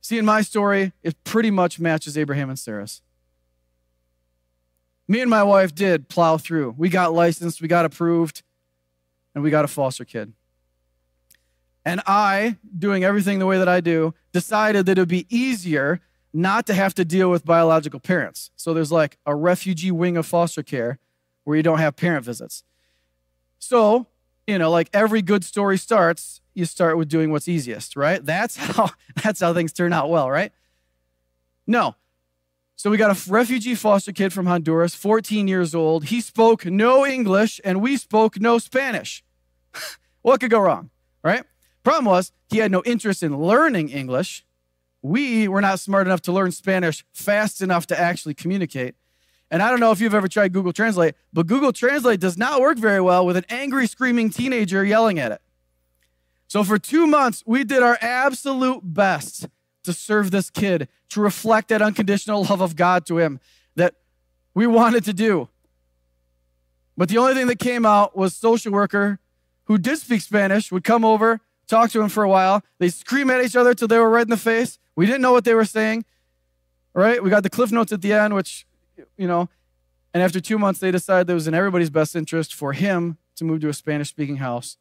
See, 0.00 0.18
in 0.18 0.24
my 0.26 0.42
story, 0.42 0.92
it 1.02 1.22
pretty 1.24 1.50
much 1.50 1.80
matches 1.80 2.18
Abraham 2.18 2.50
and 2.50 2.58
Sarah's. 2.58 3.00
Me 5.08 5.20
and 5.20 5.30
my 5.30 5.42
wife 5.42 5.74
did 5.74 6.08
plow 6.08 6.36
through. 6.36 6.74
We 6.76 6.88
got 6.88 7.14
licensed, 7.14 7.62
we 7.62 7.68
got 7.68 7.84
approved, 7.84 8.42
and 9.34 9.42
we 9.42 9.50
got 9.50 9.64
a 9.64 9.68
foster 9.68 10.04
kid. 10.04 10.32
And 11.86 12.00
I, 12.06 12.56
doing 12.78 13.04
everything 13.04 13.38
the 13.38 13.46
way 13.46 13.58
that 13.58 13.68
I 13.68 13.80
do, 13.80 14.14
decided 14.32 14.86
that 14.86 14.98
it 14.98 15.00
would 15.00 15.08
be 15.08 15.26
easier 15.28 16.00
not 16.34 16.66
to 16.66 16.74
have 16.74 16.92
to 16.94 17.04
deal 17.04 17.30
with 17.30 17.44
biological 17.44 18.00
parents. 18.00 18.50
So 18.56 18.74
there's 18.74 18.90
like 18.90 19.16
a 19.24 19.36
refugee 19.36 19.92
wing 19.92 20.16
of 20.16 20.26
foster 20.26 20.64
care 20.64 20.98
where 21.44 21.56
you 21.56 21.62
don't 21.62 21.78
have 21.78 21.94
parent 21.94 22.24
visits. 22.24 22.64
So, 23.60 24.08
you 24.46 24.58
know, 24.58 24.70
like 24.70 24.90
every 24.92 25.22
good 25.22 25.44
story 25.44 25.78
starts, 25.78 26.40
you 26.52 26.64
start 26.64 26.98
with 26.98 27.08
doing 27.08 27.30
what's 27.30 27.46
easiest, 27.46 27.94
right? 27.94 28.22
That's 28.22 28.56
how 28.76 28.90
that's 29.22 29.40
how 29.40 29.54
things 29.54 29.72
turn 29.72 29.92
out 29.92 30.10
well, 30.10 30.28
right? 30.28 30.52
No. 31.68 31.94
So 32.76 32.90
we 32.90 32.96
got 32.96 33.16
a 33.16 33.30
refugee 33.30 33.76
foster 33.76 34.10
kid 34.10 34.32
from 34.32 34.46
Honduras, 34.46 34.96
14 34.96 35.46
years 35.46 35.72
old. 35.74 36.06
He 36.06 36.20
spoke 36.20 36.66
no 36.66 37.06
English 37.06 37.60
and 37.64 37.80
we 37.80 37.96
spoke 37.96 38.40
no 38.40 38.58
Spanish. 38.58 39.22
what 40.22 40.40
could 40.40 40.50
go 40.50 40.58
wrong, 40.58 40.90
right? 41.22 41.44
Problem 41.84 42.06
was, 42.06 42.32
he 42.48 42.58
had 42.58 42.72
no 42.72 42.82
interest 42.84 43.22
in 43.22 43.38
learning 43.38 43.90
English. 43.90 44.44
We 45.04 45.48
were 45.48 45.60
not 45.60 45.80
smart 45.80 46.06
enough 46.06 46.22
to 46.22 46.32
learn 46.32 46.50
Spanish 46.50 47.04
fast 47.12 47.60
enough 47.60 47.86
to 47.88 48.00
actually 48.00 48.32
communicate. 48.32 48.94
And 49.50 49.62
I 49.62 49.68
don't 49.70 49.78
know 49.78 49.92
if 49.92 50.00
you've 50.00 50.14
ever 50.14 50.28
tried 50.28 50.54
Google 50.54 50.72
Translate, 50.72 51.14
but 51.30 51.46
Google 51.46 51.74
Translate 51.74 52.20
does 52.20 52.38
not 52.38 52.62
work 52.62 52.78
very 52.78 53.02
well 53.02 53.26
with 53.26 53.36
an 53.36 53.44
angry, 53.50 53.86
screaming 53.86 54.30
teenager 54.30 54.82
yelling 54.82 55.18
at 55.18 55.30
it. 55.30 55.42
So 56.48 56.64
for 56.64 56.78
two 56.78 57.06
months, 57.06 57.42
we 57.44 57.64
did 57.64 57.82
our 57.82 57.98
absolute 58.00 58.80
best 58.82 59.46
to 59.82 59.92
serve 59.92 60.30
this 60.30 60.48
kid, 60.48 60.88
to 61.10 61.20
reflect 61.20 61.68
that 61.68 61.82
unconditional 61.82 62.42
love 62.44 62.62
of 62.62 62.74
God 62.74 63.04
to 63.04 63.18
him 63.18 63.40
that 63.76 63.96
we 64.54 64.66
wanted 64.66 65.04
to 65.04 65.12
do. 65.12 65.50
But 66.96 67.10
the 67.10 67.18
only 67.18 67.34
thing 67.34 67.48
that 67.48 67.58
came 67.58 67.84
out 67.84 68.16
was 68.16 68.34
social 68.34 68.72
worker 68.72 69.18
who 69.64 69.76
did 69.76 69.98
speak 69.98 70.22
Spanish 70.22 70.72
would 70.72 70.82
come 70.82 71.04
over, 71.04 71.42
talk 71.66 71.90
to 71.90 72.00
him 72.00 72.08
for 72.08 72.22
a 72.22 72.28
while. 72.28 72.62
They 72.78 72.88
scream 72.88 73.30
at 73.30 73.44
each 73.44 73.56
other 73.56 73.74
till 73.74 73.88
they 73.88 73.98
were 73.98 74.10
red 74.10 74.26
in 74.26 74.30
the 74.30 74.36
face. 74.36 74.78
We 74.96 75.06
didn't 75.06 75.22
know 75.22 75.32
what 75.32 75.44
they 75.44 75.54
were 75.54 75.64
saying. 75.64 76.04
Right? 76.92 77.22
We 77.22 77.30
got 77.30 77.42
the 77.42 77.50
cliff 77.50 77.72
notes 77.72 77.92
at 77.92 78.02
the 78.02 78.12
end, 78.12 78.34
which, 78.34 78.66
you 79.16 79.26
know, 79.26 79.48
and 80.12 80.22
after 80.22 80.40
two 80.40 80.58
months, 80.58 80.78
they 80.78 80.92
decided 80.92 81.28
it 81.28 81.34
was 81.34 81.48
in 81.48 81.54
everybody's 81.54 81.90
best 81.90 82.14
interest 82.14 82.54
for 82.54 82.72
him 82.72 83.18
to 83.34 83.44
move 83.44 83.60
to 83.62 83.68
a 83.68 83.74
Spanish 83.74 84.10
speaking 84.10 84.36
house. 84.36 84.76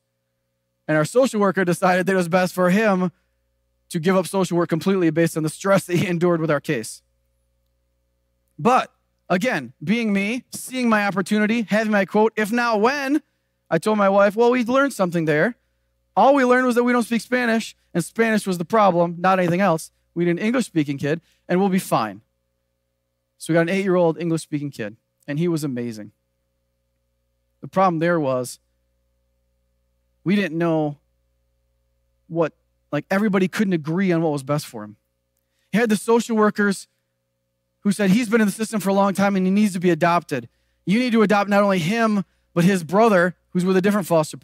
And 0.87 0.95
our 0.95 1.05
social 1.05 1.39
worker 1.39 1.65
decided 1.65 2.05
that 2.05 2.13
it 2.13 2.15
was 2.15 2.29
best 2.29 2.53
for 2.53 2.69
him 2.69 3.11
to 3.89 3.99
give 3.99 4.15
up 4.15 4.27
social 4.27 4.57
work 4.57 4.69
completely 4.69 5.09
based 5.09 5.35
on 5.35 5.43
the 5.43 5.49
stress 5.49 5.85
that 5.85 5.97
he 5.97 6.07
endured 6.13 6.39
with 6.39 6.51
our 6.51 6.59
case. 6.59 7.01
But 8.59 8.91
again, 9.27 9.73
being 9.83 10.13
me, 10.13 10.43
seeing 10.51 10.87
my 10.87 11.07
opportunity, 11.07 11.63
having 11.63 11.91
my 11.91 12.05
quote, 12.05 12.33
if 12.35 12.51
not 12.51 12.79
when, 12.79 13.21
I 13.69 13.79
told 13.79 13.97
my 13.97 14.09
wife, 14.09 14.35
well, 14.35 14.51
we 14.51 14.63
learned 14.63 14.93
something 14.93 15.25
there. 15.25 15.55
All 16.15 16.35
we 16.35 16.45
learned 16.45 16.67
was 16.67 16.75
that 16.75 16.83
we 16.83 16.91
don't 16.91 17.03
speak 17.03 17.21
Spanish, 17.21 17.75
and 17.93 18.03
Spanish 18.03 18.45
was 18.45 18.57
the 18.57 18.65
problem, 18.65 19.15
not 19.19 19.39
anything 19.39 19.61
else. 19.61 19.91
We 20.13 20.25
need 20.25 20.31
an 20.31 20.37
English 20.39 20.65
speaking 20.65 20.97
kid, 20.97 21.21
and 21.47 21.59
we'll 21.59 21.69
be 21.69 21.79
fine. 21.79 22.21
So 23.37 23.51
we 23.51 23.55
got 23.55 23.61
an 23.61 23.69
eight 23.69 23.83
year 23.83 23.95
old 23.95 24.19
English 24.19 24.41
speaking 24.41 24.71
kid, 24.71 24.95
and 25.27 25.39
he 25.39 25.47
was 25.47 25.63
amazing. 25.63 26.11
The 27.61 27.67
problem 27.67 27.99
there 27.99 28.19
was 28.19 28.59
we 30.23 30.35
didn't 30.35 30.57
know 30.57 30.97
what 32.27 32.53
like 32.91 33.05
everybody 33.09 33.47
couldn't 33.47 33.73
agree 33.73 34.11
on 34.11 34.21
what 34.21 34.31
was 34.31 34.43
best 34.43 34.65
for 34.65 34.83
him. 34.83 34.97
He 35.71 35.77
had 35.77 35.89
the 35.89 35.97
social 35.97 36.35
workers 36.35 36.87
who 37.81 37.91
said 37.91 38.11
he's 38.11 38.29
been 38.29 38.41
in 38.41 38.47
the 38.47 38.53
system 38.53 38.79
for 38.79 38.89
a 38.89 38.93
long 38.93 39.13
time 39.13 39.35
and 39.35 39.45
he 39.45 39.51
needs 39.51 39.73
to 39.73 39.79
be 39.79 39.89
adopted. 39.89 40.47
You 40.85 40.99
need 40.99 41.11
to 41.13 41.21
adopt 41.21 41.49
not 41.49 41.63
only 41.63 41.79
him, 41.79 42.23
but 42.53 42.63
his 42.63 42.83
brother, 42.83 43.35
who's 43.49 43.65
with 43.65 43.75
a 43.77 43.81
different 43.81 44.07
foster 44.07 44.37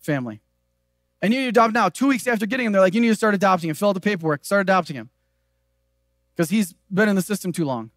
family. 0.00 0.40
And 1.22 1.32
you 1.32 1.38
need 1.38 1.46
to 1.46 1.50
adopt 1.50 1.72
now. 1.72 1.88
Two 1.88 2.08
weeks 2.08 2.26
after 2.26 2.46
getting 2.46 2.66
him, 2.66 2.72
they're 2.72 2.80
like, 2.80 2.94
you 2.94 3.00
need 3.00 3.08
to 3.08 3.14
start 3.14 3.34
adopting 3.34 3.70
him. 3.70 3.76
Fill 3.76 3.90
out 3.90 3.94
the 3.94 4.00
paperwork. 4.00 4.44
Start 4.44 4.62
adopting 4.62 4.96
him. 4.96 5.08
Because 6.34 6.50
he's 6.50 6.74
been 6.92 7.08
in 7.08 7.14
the 7.14 7.22
system 7.22 7.52
too 7.52 7.64
long. 7.64 7.90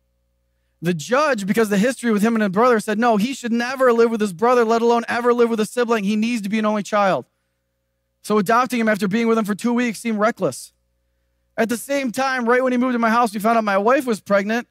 The 0.81 0.93
judge, 0.93 1.47
because 1.47 1.69
the 1.69 1.79
history 1.79 2.11
with 2.11 2.21
him 2.21 2.35
and 2.35 2.43
his 2.43 2.51
brother, 2.51 2.79
said, 2.79 2.99
no, 2.99 3.17
he 3.17 3.33
should 3.33 3.51
never 3.51 3.91
live 3.91 4.11
with 4.11 4.21
his 4.21 4.33
brother, 4.33 4.63
let 4.63 4.83
alone 4.83 5.03
ever 5.07 5.33
live 5.33 5.49
with 5.49 5.59
a 5.59 5.65
sibling. 5.65 6.03
He 6.03 6.15
needs 6.15 6.43
to 6.43 6.49
be 6.49 6.59
an 6.59 6.65
only 6.65 6.83
child. 6.83 7.25
So 8.21 8.37
adopting 8.37 8.79
him 8.79 8.89
after 8.89 9.07
being 9.07 9.27
with 9.27 9.37
him 9.37 9.45
for 9.45 9.55
two 9.55 9.73
weeks 9.73 9.99
seemed 9.99 10.19
reckless. 10.19 10.73
At 11.57 11.69
the 11.69 11.77
same 11.77 12.11
time, 12.11 12.47
right 12.47 12.61
when 12.61 12.73
he 12.73 12.77
moved 12.77 12.93
to 12.93 12.99
my 12.99 13.09
house, 13.09 13.33
we 13.33 13.39
found 13.39 13.57
out 13.57 13.63
my 13.63 13.77
wife 13.77 14.05
was 14.05 14.19
pregnant. 14.19 14.67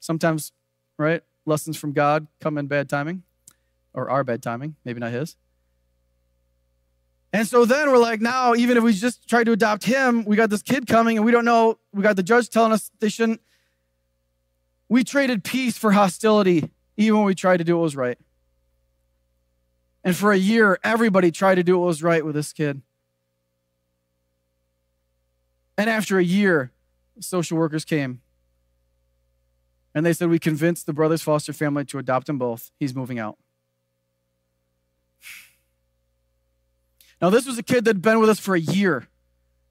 Sometimes, 0.00 0.52
right? 0.98 1.22
Lessons 1.46 1.76
from 1.76 1.92
God 1.92 2.26
come 2.40 2.58
in 2.58 2.66
bad 2.66 2.88
timing, 2.88 3.22
or 3.94 4.10
our 4.10 4.24
bad 4.24 4.42
timing, 4.42 4.76
maybe 4.84 4.98
not 5.00 5.12
his. 5.12 5.36
And 7.32 7.46
so 7.46 7.64
then 7.64 7.90
we're 7.90 7.98
like, 7.98 8.20
now, 8.20 8.54
even 8.54 8.76
if 8.76 8.82
we 8.82 8.92
just 8.92 9.28
try 9.28 9.44
to 9.44 9.52
adopt 9.52 9.84
him, 9.84 10.24
we 10.24 10.36
got 10.36 10.50
this 10.50 10.62
kid 10.62 10.86
coming 10.86 11.16
and 11.16 11.24
we 11.24 11.30
don't 11.30 11.44
know. 11.44 11.78
We 11.92 12.02
got 12.02 12.16
the 12.16 12.22
judge 12.22 12.50
telling 12.50 12.72
us 12.72 12.90
they 12.98 13.08
shouldn't. 13.08 13.40
We 14.88 15.04
traded 15.04 15.44
peace 15.44 15.78
for 15.78 15.92
hostility, 15.92 16.70
even 16.96 17.18
when 17.18 17.26
we 17.26 17.36
tried 17.36 17.58
to 17.58 17.64
do 17.64 17.76
what 17.76 17.82
was 17.82 17.94
right. 17.94 18.18
And 20.02 20.16
for 20.16 20.32
a 20.32 20.36
year, 20.36 20.78
everybody 20.82 21.30
tried 21.30 21.56
to 21.56 21.62
do 21.62 21.78
what 21.78 21.86
was 21.86 22.02
right 22.02 22.24
with 22.24 22.34
this 22.34 22.52
kid. 22.52 22.82
And 25.78 25.88
after 25.88 26.18
a 26.18 26.24
year, 26.24 26.72
social 27.20 27.56
workers 27.56 27.84
came 27.84 28.20
and 29.94 30.04
they 30.04 30.12
said, 30.12 30.28
We 30.28 30.38
convinced 30.38 30.86
the 30.86 30.92
brother's 30.92 31.22
foster 31.22 31.52
family 31.52 31.84
to 31.86 31.98
adopt 31.98 32.26
them 32.26 32.38
both. 32.38 32.70
He's 32.78 32.94
moving 32.94 33.18
out. 33.18 33.38
Now, 37.20 37.30
this 37.30 37.46
was 37.46 37.58
a 37.58 37.62
kid 37.62 37.84
that 37.84 37.96
had 37.96 38.02
been 38.02 38.18
with 38.18 38.30
us 38.30 38.40
for 38.40 38.54
a 38.54 38.60
year. 38.60 39.06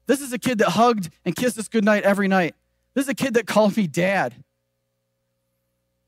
This 0.06 0.20
is 0.20 0.32
a 0.32 0.38
kid 0.38 0.58
that 0.58 0.70
hugged 0.70 1.10
and 1.24 1.34
kissed 1.34 1.58
us 1.58 1.68
goodnight 1.68 2.04
every 2.04 2.28
night. 2.28 2.54
This 2.94 3.04
is 3.04 3.08
a 3.08 3.14
kid 3.14 3.34
that 3.34 3.46
called 3.46 3.76
me 3.76 3.86
dad. 3.86 4.34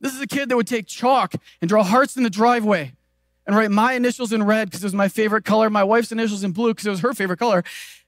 This 0.01 0.15
is 0.15 0.21
a 0.21 0.27
kid 0.27 0.49
that 0.49 0.57
would 0.57 0.67
take 0.67 0.87
chalk 0.87 1.35
and 1.61 1.69
draw 1.69 1.85
hearts 1.85 2.17
in 2.17 2.25
the 2.25 2.31
driveway 2.31 2.93
and 3.47 3.57
write 3.57 3.71
my 3.71 3.93
initials 3.95 4.33
in 4.33 4.43
red 4.43 4.69
because 4.69 4.83
it 4.83 4.87
was 4.87 4.95
my 4.95 5.09
favorite 5.09 5.45
color, 5.45 5.71
my 5.71 5.85
wife's 5.85 6.13
initials 6.13 6.45
in 6.45 6.53
blue 6.53 6.73
because 6.73 6.87
it 6.87 6.91
was 6.91 7.01
her 7.01 7.13
favorite 7.13 7.39
color, 7.39 7.63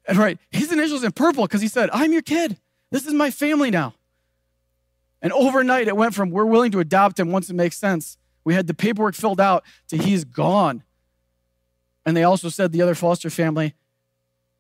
and 0.07 0.19
write 0.19 0.39
his 0.51 0.73
initials 0.73 1.03
in 1.03 1.13
purple 1.13 1.45
because 1.45 1.61
he 1.61 1.69
said, 1.69 1.91
I'm 1.93 2.13
your 2.13 2.23
kid. 2.23 2.59
This 2.91 3.07
is 3.07 3.15
my 3.15 3.31
family 3.31 3.71
now. 3.71 3.95
And 5.23 5.33
overnight, 5.33 5.89
it 5.89 5.97
went 5.97 6.15
from 6.15 6.31
we're 6.31 6.45
willing 6.45 6.73
to 6.73 6.81
adopt 6.81 7.19
him 7.19 7.33
once 7.33 7.49
it 7.49 7.55
makes 7.55 7.77
sense. 7.77 8.19
We 8.45 8.55
had 8.55 8.67
the 8.67 8.75
paperwork 8.75 9.15
filled 9.15 9.41
out 9.41 9.65
to 9.89 9.97
he's 9.97 10.25
gone. 10.25 10.83
And 12.07 12.17
they 12.17 12.25
also 12.25 12.49
said 12.49 12.73
the 12.73 12.83
other 12.83 12.95
foster 12.95 13.31
family 13.31 13.75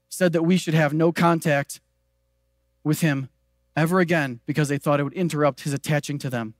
said 0.09 0.33
that 0.33 0.43
we 0.43 0.57
should 0.57 0.75
have 0.75 0.93
no 0.95 1.13
contact 1.13 1.81
with 2.83 3.01
him 3.01 3.29
ever 3.77 4.01
again 4.01 4.41
because 4.47 4.69
they 4.69 4.79
thought 4.79 5.01
it 5.01 5.05
would 5.05 5.13
interrupt 5.15 5.63
his 5.63 5.73
attaching 5.73 6.19
to 6.19 6.31
them. 6.31 6.55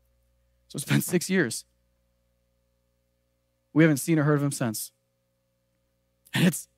So 0.69 0.77
it's 0.77 0.85
been 0.85 1.01
six 1.03 1.31
years. 1.31 1.65
We 3.73 3.83
haven't 3.83 3.99
seen 3.99 4.19
or 4.19 4.25
heard 4.25 4.37
of 4.37 4.43
him 4.43 4.53
since. 4.53 4.93
And 6.33 6.45
it's, 6.47 6.69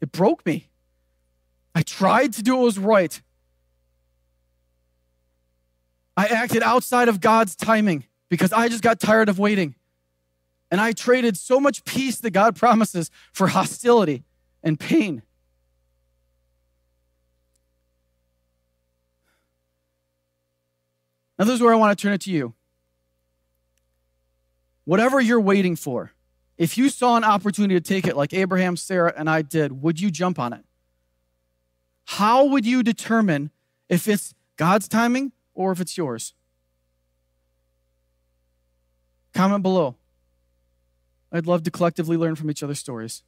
it 0.00 0.12
broke 0.12 0.44
me. 0.46 0.70
I 1.74 1.82
tried 1.82 2.32
to 2.34 2.42
do 2.42 2.56
what 2.56 2.64
was 2.64 2.78
right. 2.78 3.20
I 6.16 6.26
acted 6.26 6.62
outside 6.62 7.08
of 7.08 7.20
God's 7.20 7.54
timing 7.54 8.04
because 8.30 8.52
I 8.52 8.68
just 8.68 8.82
got 8.82 8.98
tired 8.98 9.28
of 9.28 9.38
waiting. 9.38 9.74
And 10.70 10.80
I 10.80 10.92
traded 10.92 11.36
so 11.36 11.60
much 11.60 11.84
peace 11.84 12.18
that 12.20 12.30
God 12.30 12.56
promises 12.56 13.10
for 13.32 13.48
hostility 13.48 14.24
and 14.62 14.78
pain. 14.78 15.22
Now, 21.38 21.44
this 21.44 21.54
is 21.54 21.60
where 21.60 21.72
I 21.72 21.76
want 21.76 21.96
to 21.96 22.02
turn 22.02 22.14
it 22.14 22.22
to 22.22 22.30
you. 22.30 22.54
Whatever 24.84 25.20
you're 25.20 25.40
waiting 25.40 25.76
for, 25.76 26.12
if 26.56 26.78
you 26.78 26.88
saw 26.88 27.16
an 27.16 27.24
opportunity 27.24 27.74
to 27.74 27.80
take 27.80 28.06
it 28.06 28.16
like 28.16 28.32
Abraham, 28.32 28.76
Sarah, 28.76 29.12
and 29.16 29.28
I 29.28 29.42
did, 29.42 29.82
would 29.82 30.00
you 30.00 30.10
jump 30.10 30.38
on 30.38 30.52
it? 30.52 30.64
How 32.06 32.44
would 32.44 32.64
you 32.64 32.82
determine 32.82 33.50
if 33.88 34.08
it's 34.08 34.34
God's 34.56 34.88
timing 34.88 35.32
or 35.54 35.72
if 35.72 35.80
it's 35.80 35.98
yours? 35.98 36.34
Comment 39.34 39.62
below. 39.62 39.96
I'd 41.32 41.46
love 41.46 41.62
to 41.64 41.70
collectively 41.70 42.16
learn 42.16 42.36
from 42.36 42.50
each 42.50 42.62
other's 42.62 42.78
stories. 42.78 43.22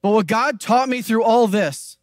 But 0.00 0.10
what 0.10 0.26
God 0.26 0.60
taught 0.60 0.88
me 0.88 1.02
through 1.02 1.24
all 1.24 1.48
this 1.48 1.98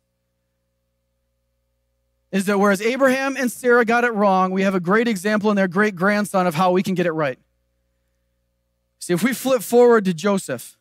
is 2.31 2.45
that 2.45 2.59
whereas 2.59 2.81
Abraham 2.81 3.37
and 3.37 3.49
Sarah 3.49 3.85
got 3.85 4.03
it 4.03 4.13
wrong, 4.13 4.51
we 4.51 4.63
have 4.63 4.75
a 4.75 4.79
great 4.79 5.07
example 5.07 5.49
in 5.49 5.55
their 5.55 5.69
great 5.69 5.95
grandson 5.95 6.47
of 6.47 6.55
how 6.55 6.71
we 6.71 6.83
can 6.83 6.93
get 6.93 7.05
it 7.05 7.13
right. 7.13 7.39
See, 8.99 9.13
if 9.13 9.23
we 9.23 9.33
flip 9.33 9.61
forward 9.61 10.03
to 10.05 10.13
Joseph, 10.13 10.77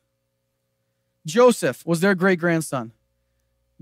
Joseph 1.25 1.87
was 1.87 2.01
their 2.01 2.14
great 2.14 2.40
grandson. 2.40 2.92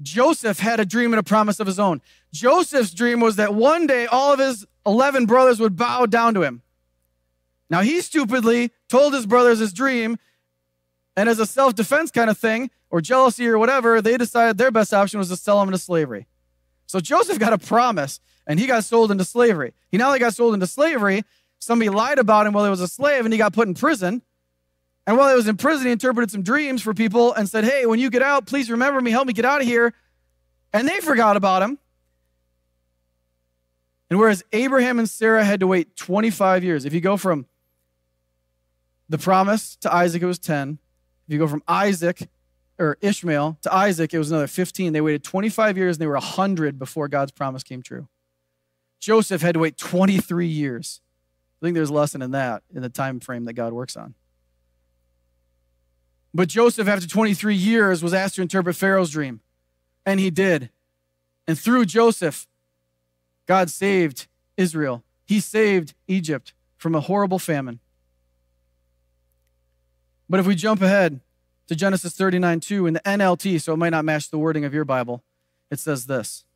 Joseph 0.03 0.59
had 0.59 0.81
a 0.81 0.85
dream 0.85 1.13
and 1.13 1.21
a 1.21 1.23
promise 1.23 1.61
of 1.61 1.67
his 1.67 1.79
own. 1.79 2.03
Joseph's 2.33 2.93
dream 2.93 3.21
was 3.21 3.37
that 3.37 3.55
one 3.55 3.87
day 3.87 4.07
all 4.07 4.33
of 4.33 4.39
his 4.39 4.67
11 4.85 5.27
brothers 5.27 5.61
would 5.61 5.77
bow 5.77 6.07
down 6.07 6.35
to 6.35 6.43
him. 6.43 6.63
Now, 7.73 7.81
he 7.81 8.03
stupidly 8.03 8.71
told 8.91 9.15
his 9.15 9.25
brothers 9.25 9.59
his 9.59 9.73
dream, 9.73 10.19
and 11.17 11.27
as 11.27 11.39
a 11.39 11.47
self 11.47 11.75
defense 11.75 12.11
kind 12.11 12.29
of 12.29 12.37
thing, 12.37 12.71
or 12.91 13.01
jealousy 13.01 13.49
or 13.49 13.59
whatever, 13.59 14.03
they 14.03 14.19
decided 14.19 14.59
their 14.59 14.71
best 14.71 14.93
option 14.93 15.19
was 15.19 15.31
to 15.31 15.37
sell 15.37 15.61
him 15.63 15.71
into 15.71 15.79
slavery. 15.79 16.27
So 16.87 17.01
Joseph 17.01 17.39
got 17.39 17.55
a 17.55 17.59
promise, 17.59 18.21
and 18.47 18.61
he 18.61 18.67
got 18.67 18.85
sold 18.85 19.11
into 19.11 19.25
slavery. 19.25 19.73
He 19.91 19.97
not 19.97 20.09
only 20.09 20.19
got 20.19 20.35
sold 20.35 20.53
into 20.53 20.67
slavery, 20.67 21.25
somebody 21.61 21.89
lied 21.89 22.19
about 22.19 22.47
him 22.47 22.53
while 22.53 22.65
he 22.65 22.71
was 22.71 22.83
a 22.83 22.89
slave, 22.89 23.25
and 23.25 23.33
he 23.33 23.39
got 23.39 23.55
put 23.55 23.67
in 23.67 23.73
prison. 23.73 24.21
And 25.07 25.17
while 25.17 25.31
he 25.31 25.35
was 25.35 25.49
in 25.49 25.57
prison, 25.57 25.87
he 25.87 25.93
interpreted 25.93 26.31
some 26.31 26.43
dreams 26.43 26.83
for 26.83 26.93
people 26.93 27.33
and 27.33 27.49
said, 27.49 27.65
Hey, 27.65 27.87
when 27.87 27.99
you 27.99 28.11
get 28.11 28.21
out, 28.21 28.45
please 28.45 28.71
remember 28.71 29.01
me, 29.01 29.11
help 29.11 29.27
me 29.27 29.33
get 29.33 29.47
out 29.47 29.63
of 29.63 29.67
here. 29.67 29.95
And 30.75 30.87
they 30.87 31.01
forgot 31.01 31.39
about 31.39 31.63
him. 31.63 31.79
And 34.11 34.19
whereas 34.19 34.45
Abraham 34.53 34.99
and 34.99 35.09
Sarah 35.09 35.43
had 35.43 35.61
to 35.61 35.67
wait 35.67 35.97
25 35.97 36.65
years, 36.65 36.85
if 36.85 36.93
you 36.93 37.01
go 37.01 37.17
from 37.17 37.47
the 39.13 39.19
promise 39.19 39.77
to 39.77 39.93
Isaac, 39.95 40.23
it 40.23 40.27
was 40.27 40.39
10. 40.39 40.79
If 41.29 41.33
you 41.35 41.39
go 41.39 41.47
from 41.47 41.63
Isaac 41.69 42.31
or 42.79 42.97
Ishmael 43.03 43.59
to 43.61 43.73
Isaac, 43.73 44.15
it 44.15 44.19
was 44.19 44.31
another 44.31 44.47
15. 44.47 44.95
They 44.95 45.03
waited 45.03 45.23
25 45.23 45.77
years 45.77 45.97
and 45.97 46.01
they 46.01 46.07
were 46.07 46.15
100 46.15 46.79
before 46.79 47.09
God's 47.09 47.31
promise 47.31 47.63
came 47.63 47.83
true. 47.83 48.09
Joseph 49.01 49.43
had 49.43 49.53
to 49.53 49.61
wait 49.61 49.77
23 49.77 50.47
years. 50.47 51.03
I 51.61 51.67
think 51.67 51.75
there's 51.75 51.91
a 51.91 51.93
lesson 51.93 52.23
in 52.23 52.31
that 52.31 52.63
in 52.75 52.81
the 52.81 52.89
time 52.89 53.21
frame 53.21 53.45
that 53.45 53.53
God 53.53 53.75
works 53.75 53.99
on. 53.99 54.15
But 56.33 56.49
Joseph, 56.49 56.89
after 56.89 57.07
23 57.07 57.55
years, 57.55 58.03
was 58.03 58.15
asked 58.15 58.37
to 58.37 58.43
interpret 58.43 58.77
Pharaoh's 58.77 59.11
dream, 59.11 59.41
and 60.07 60.21
he 60.21 60.31
did. 60.31 60.71
And 61.47 61.59
through 61.59 61.85
Joseph, 61.85 62.47
God 63.47 63.69
saved 63.69 64.29
Israel. 64.57 65.05
He 65.27 65.39
saved 65.39 65.93
Egypt 66.09 66.55
from 66.79 66.95
a 66.95 67.01
horrible 67.01 67.39
famine. 67.39 67.81
But 70.33 70.41
if 70.41 70.47
we 70.47 70.55
jump 70.55 70.81
ahead 70.81 71.21
to 71.67 71.75
Genesis 71.75 72.15
39 72.15 72.61
2 72.61 72.87
in 72.87 72.95
the 72.95 73.01
NLT, 73.01 73.61
so 73.61 73.75
it 73.75 73.77
might 73.77 73.91
not 73.91 74.07
match 74.07 74.31
the 74.31 74.39
wording 74.39 74.65
of 74.65 74.73
your 74.73 74.87
Bible, 74.87 75.23
it 75.71 75.79
says 75.79 76.07
this 76.07 76.47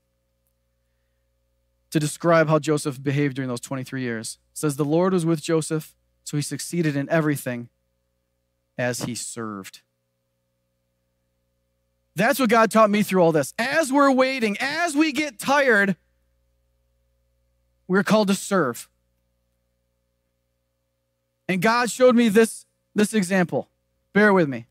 to 1.90 2.00
describe 2.00 2.48
how 2.48 2.58
Joseph 2.58 3.02
behaved 3.02 3.36
during 3.36 3.50
those 3.50 3.60
23 3.60 4.00
years. 4.00 4.38
It 4.52 4.56
says, 4.56 4.76
The 4.76 4.84
Lord 4.86 5.12
was 5.12 5.26
with 5.26 5.42
Joseph, 5.42 5.94
so 6.24 6.38
he 6.38 6.42
succeeded 6.42 6.96
in 6.96 7.06
everything 7.10 7.68
as 8.78 9.02
he 9.02 9.14
served. 9.14 9.82
That's 12.14 12.40
what 12.40 12.48
God 12.48 12.70
taught 12.70 12.88
me 12.88 13.02
through 13.02 13.20
all 13.22 13.32
this. 13.32 13.52
As 13.58 13.92
we're 13.92 14.10
waiting, 14.10 14.56
as 14.58 14.96
we 14.96 15.12
get 15.12 15.38
tired, 15.38 15.96
we're 17.86 18.04
called 18.04 18.28
to 18.28 18.34
serve. 18.34 18.88
And 21.46 21.60
God 21.60 21.90
showed 21.90 22.16
me 22.16 22.30
this, 22.30 22.64
this 22.96 23.14
example. 23.14 23.68
Bear 24.12 24.32
with 24.32 24.48
me. 24.48 24.66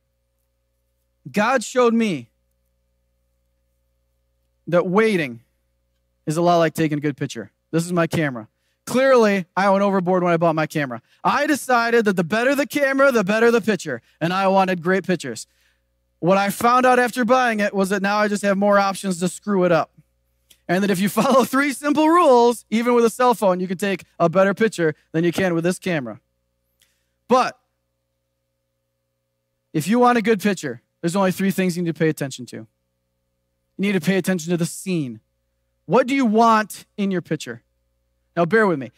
God 1.32 1.64
showed 1.64 1.94
me 1.94 2.30
that 4.68 4.88
waiting 4.88 5.42
is 6.26 6.36
a 6.36 6.42
lot 6.42 6.58
like 6.58 6.74
taking 6.74 6.98
a 6.98 7.02
good 7.02 7.16
picture. 7.16 7.52
This 7.72 7.86
is 7.86 7.94
my 7.94 8.08
camera. 8.08 8.48
Clearly, 8.86 9.46
I 9.56 9.70
went 9.70 9.84
overboard 9.84 10.24
when 10.24 10.34
I 10.34 10.38
bought 10.38 10.56
my 10.56 10.66
camera. 10.66 11.02
I 11.24 11.48
decided 11.48 12.06
that 12.06 12.16
the 12.16 12.24
better 12.24 12.56
the 12.56 12.68
camera, 12.68 13.12
the 13.12 13.24
better 13.24 13.52
the 13.52 13.62
picture, 13.62 14.02
and 14.20 14.34
I 14.34 14.48
wanted 14.48 14.82
great 14.82 15.06
pictures. 15.06 15.48
What 16.20 16.38
I 16.38 16.50
found 16.50 16.86
out 16.86 16.98
after 16.98 17.26
buying 17.26 17.60
it 17.60 17.74
was 17.74 17.90
that 17.90 18.02
now 18.02 18.18
I 18.18 18.28
just 18.28 18.44
have 18.44 18.58
more 18.58 18.80
options 18.80 19.20
to 19.20 19.30
screw 19.30 19.64
it 19.66 19.72
up. 19.72 19.92
And 20.68 20.84
that 20.84 20.90
if 20.90 21.00
you 21.00 21.10
follow 21.22 21.44
three 21.44 21.74
simple 21.74 22.10
rules, 22.10 22.66
even 22.72 22.96
with 22.96 23.06
a 23.06 23.10
cell 23.10 23.36
phone, 23.36 23.60
you 23.60 23.68
can 23.68 23.78
take 23.78 24.04
a 24.20 24.30
better 24.30 24.56
picture 24.56 24.96
than 25.12 25.24
you 25.24 25.32
can 25.32 25.54
with 25.54 25.64
this 25.64 25.78
camera. 25.78 26.20
But 27.28 27.60
if 29.76 29.90
you 29.90 30.00
want 30.00 30.18
a 30.18 30.22
good 30.22 30.42
picture, 30.42 30.82
there's 31.02 31.18
only 31.18 31.34
three 31.34 31.52
things 31.52 31.76
you 31.76 31.84
need 31.84 31.94
to 31.94 32.00
pay 32.00 32.08
attention 32.08 32.46
to. 32.46 32.56
You 32.56 32.66
need 33.78 33.92
to 33.92 34.00
pay 34.00 34.16
attention 34.16 34.50
to 34.52 34.58
the 34.58 34.66
scene. 34.66 35.20
What 35.86 36.08
do 36.08 36.16
you 36.16 36.26
want 36.26 36.86
in 36.96 37.12
your 37.12 37.22
picture? 37.22 37.62
Now, 38.38 38.46
bear 38.46 38.66
with 38.68 38.80
me. 38.80 38.92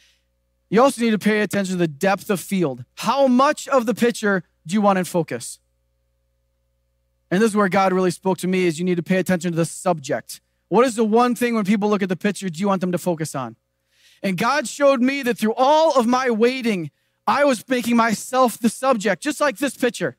You 0.69 0.83
also 0.83 1.01
need 1.01 1.11
to 1.11 1.19
pay 1.19 1.41
attention 1.41 1.73
to 1.73 1.79
the 1.79 1.87
depth 1.87 2.29
of 2.29 2.39
field. 2.39 2.85
How 2.97 3.25
much 3.25 3.67
of 3.67 3.87
the 3.87 3.95
picture 3.95 4.43
do 4.67 4.75
you 4.75 4.81
want 4.81 4.99
in 4.99 5.05
focus? 5.05 5.57
And 7.31 7.41
this 7.41 7.49
is 7.49 7.55
where 7.55 7.69
God 7.69 7.91
really 7.91 8.11
spoke 8.11 8.37
to 8.39 8.47
me 8.47 8.65
is 8.65 8.77
you 8.77 8.85
need 8.85 8.97
to 8.97 9.03
pay 9.03 9.17
attention 9.17 9.53
to 9.53 9.57
the 9.57 9.65
subject. 9.65 10.41
What 10.67 10.85
is 10.85 10.95
the 10.95 11.03
one 11.03 11.33
thing 11.33 11.55
when 11.55 11.65
people 11.65 11.89
look 11.89 12.03
at 12.03 12.09
the 12.09 12.15
picture 12.15 12.49
do 12.49 12.59
you 12.59 12.67
want 12.67 12.81
them 12.81 12.91
to 12.91 12.99
focus 12.99 13.33
on? 13.33 13.55
And 14.21 14.37
God 14.37 14.67
showed 14.67 15.01
me 15.01 15.23
that 15.23 15.39
through 15.39 15.55
all 15.57 15.97
of 15.99 16.05
my 16.05 16.29
waiting, 16.29 16.91
I 17.25 17.45
was 17.45 17.67
making 17.67 17.95
myself 17.95 18.59
the 18.59 18.69
subject, 18.69 19.23
just 19.23 19.41
like 19.41 19.57
this 19.57 19.75
picture. 19.75 20.17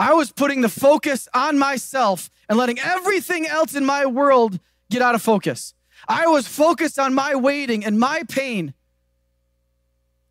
I 0.00 0.14
was 0.14 0.32
putting 0.32 0.62
the 0.62 0.70
focus 0.70 1.28
on 1.34 1.58
myself 1.58 2.30
and 2.48 2.56
letting 2.56 2.78
everything 2.78 3.46
else 3.46 3.74
in 3.74 3.84
my 3.84 4.06
world 4.06 4.58
get 4.90 5.02
out 5.02 5.14
of 5.14 5.20
focus. 5.20 5.74
I 6.08 6.26
was 6.26 6.48
focused 6.48 6.98
on 6.98 7.12
my 7.12 7.34
waiting 7.34 7.84
and 7.84 8.00
my 8.00 8.22
pain, 8.26 8.72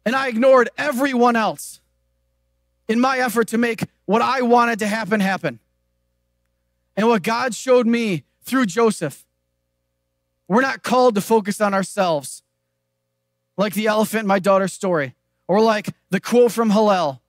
and 0.08 0.15
I 0.15 0.27
ignored 0.27 0.71
everyone 0.75 1.36
else 1.36 1.82
in 2.88 2.99
my 2.99 3.19
effort 3.19 3.49
to 3.49 3.60
make 3.60 3.84
what 4.05 4.23
I 4.23 4.41
wanted 4.41 4.79
to 4.79 4.88
happen 4.88 5.19
happen. 5.19 5.60
And 6.97 7.08
what 7.08 7.21
God 7.21 7.53
showed 7.53 7.86
me 7.86 8.23
through 8.41 8.65
Joseph, 8.65 9.23
we're 10.47 10.62
not 10.62 10.82
called 10.82 11.13
to 11.13 11.21
focus 11.21 11.62
on 11.62 11.75
ourselves 11.75 12.41
like 13.55 13.75
the 13.75 13.86
elephant 13.86 14.21
in 14.21 14.27
my 14.27 14.39
daughter's 14.39 14.73
story 14.73 15.13
or 15.47 15.62
like 15.62 15.89
the 16.10 16.19
quote 16.19 16.53
from 16.53 16.71
Hillel. 16.71 17.21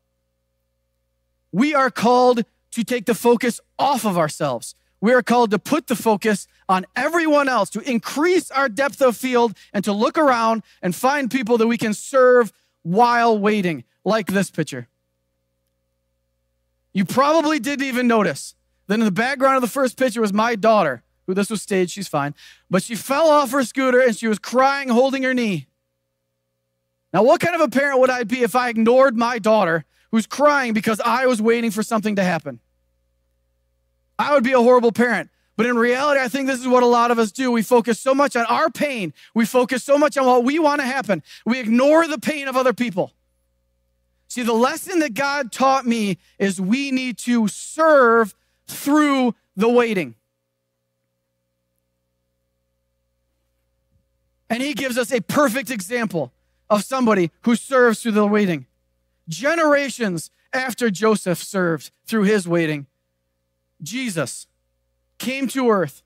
We 1.52 1.74
are 1.74 1.90
called 1.90 2.44
to 2.72 2.84
take 2.84 3.06
the 3.06 3.14
focus 3.14 3.60
off 3.78 4.04
of 4.04 4.16
ourselves. 4.16 4.74
We 5.00 5.12
are 5.12 5.22
called 5.22 5.50
to 5.50 5.58
put 5.58 5.86
the 5.86 5.96
focus 5.96 6.46
on 6.68 6.86
everyone 6.94 7.48
else, 7.48 7.70
to 7.70 7.80
increase 7.80 8.50
our 8.50 8.68
depth 8.68 9.00
of 9.00 9.16
field, 9.16 9.56
and 9.72 9.82
to 9.84 9.92
look 9.92 10.18
around 10.18 10.62
and 10.82 10.94
find 10.94 11.30
people 11.30 11.58
that 11.58 11.66
we 11.66 11.78
can 11.78 11.94
serve 11.94 12.52
while 12.82 13.36
waiting, 13.36 13.84
like 14.04 14.28
this 14.28 14.50
picture. 14.50 14.88
You 16.92 17.04
probably 17.04 17.58
didn't 17.58 17.86
even 17.86 18.06
notice 18.06 18.54
that 18.86 18.94
in 18.94 19.04
the 19.04 19.10
background 19.10 19.56
of 19.56 19.62
the 19.62 19.68
first 19.68 19.96
picture 19.96 20.20
was 20.20 20.32
my 20.32 20.54
daughter, 20.54 21.02
who 21.26 21.34
this 21.34 21.50
was 21.50 21.62
staged, 21.62 21.92
she's 21.92 22.08
fine, 22.08 22.34
but 22.68 22.82
she 22.82 22.94
fell 22.94 23.28
off 23.28 23.52
her 23.52 23.64
scooter 23.64 24.00
and 24.00 24.16
she 24.16 24.28
was 24.28 24.38
crying, 24.38 24.88
holding 24.88 25.22
her 25.22 25.34
knee. 25.34 25.66
Now, 27.12 27.22
what 27.22 27.40
kind 27.40 27.54
of 27.54 27.60
a 27.60 27.68
parent 27.68 28.00
would 28.00 28.10
I 28.10 28.24
be 28.24 28.42
if 28.42 28.54
I 28.54 28.68
ignored 28.68 29.16
my 29.16 29.38
daughter 29.38 29.84
who's 30.10 30.26
crying 30.26 30.72
because 30.72 31.00
I 31.00 31.26
was 31.26 31.40
waiting 31.40 31.70
for 31.70 31.82
something 31.82 32.16
to 32.16 32.24
happen? 32.24 32.60
I 34.18 34.34
would 34.34 34.44
be 34.44 34.52
a 34.52 34.60
horrible 34.60 34.92
parent. 34.92 35.30
But 35.56 35.66
in 35.66 35.76
reality, 35.76 36.20
I 36.20 36.28
think 36.28 36.46
this 36.46 36.60
is 36.60 36.66
what 36.66 36.82
a 36.82 36.86
lot 36.86 37.10
of 37.10 37.18
us 37.18 37.32
do. 37.32 37.50
We 37.50 37.62
focus 37.62 38.00
so 38.00 38.14
much 38.14 38.34
on 38.34 38.46
our 38.46 38.70
pain. 38.70 39.12
We 39.34 39.44
focus 39.44 39.84
so 39.84 39.98
much 39.98 40.16
on 40.16 40.24
what 40.24 40.42
we 40.42 40.58
want 40.58 40.80
to 40.80 40.86
happen. 40.86 41.22
We 41.44 41.60
ignore 41.60 42.08
the 42.08 42.18
pain 42.18 42.48
of 42.48 42.56
other 42.56 42.72
people. 42.72 43.12
See, 44.26 44.42
the 44.42 44.54
lesson 44.54 45.00
that 45.00 45.12
God 45.12 45.52
taught 45.52 45.86
me 45.86 46.16
is 46.38 46.60
we 46.60 46.90
need 46.92 47.18
to 47.18 47.46
serve 47.48 48.34
through 48.68 49.34
the 49.56 49.68
waiting. 49.68 50.14
And 54.48 54.62
he 54.62 54.72
gives 54.72 54.96
us 54.96 55.12
a 55.12 55.20
perfect 55.20 55.70
example 55.70 56.32
of 56.70 56.84
somebody 56.84 57.30
who 57.42 57.54
serves 57.54 58.00
through 58.00 58.12
the 58.12 58.26
waiting. 58.26 58.66
Generations 59.30 60.30
after 60.52 60.90
Joseph 60.90 61.38
served 61.38 61.92
through 62.04 62.24
his 62.24 62.46
waiting, 62.48 62.86
Jesus 63.80 64.48
came 65.18 65.46
to 65.48 65.70
earth. 65.70 66.02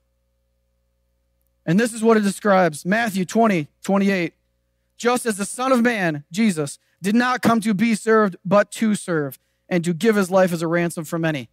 And 1.65 1.79
this 1.79 1.91
is 1.91 2.03
what 2.03 2.17
it 2.17 2.21
describes 2.21 2.85
Matthew 2.85 3.25
20, 3.25 3.67
28. 3.83 4.33
Just 4.97 5.25
as 5.25 5.37
the 5.37 5.45
Son 5.45 5.71
of 5.71 5.81
Man, 5.81 6.23
Jesus, 6.31 6.77
did 7.01 7.15
not 7.15 7.41
come 7.41 7.59
to 7.61 7.73
be 7.73 7.95
served, 7.95 8.37
but 8.45 8.71
to 8.73 8.95
serve, 8.95 9.39
and 9.67 9.83
to 9.83 9.93
give 9.93 10.15
his 10.15 10.29
life 10.29 10.53
as 10.53 10.61
a 10.61 10.67
ransom 10.67 11.03
for 11.03 11.17
many. 11.17 11.49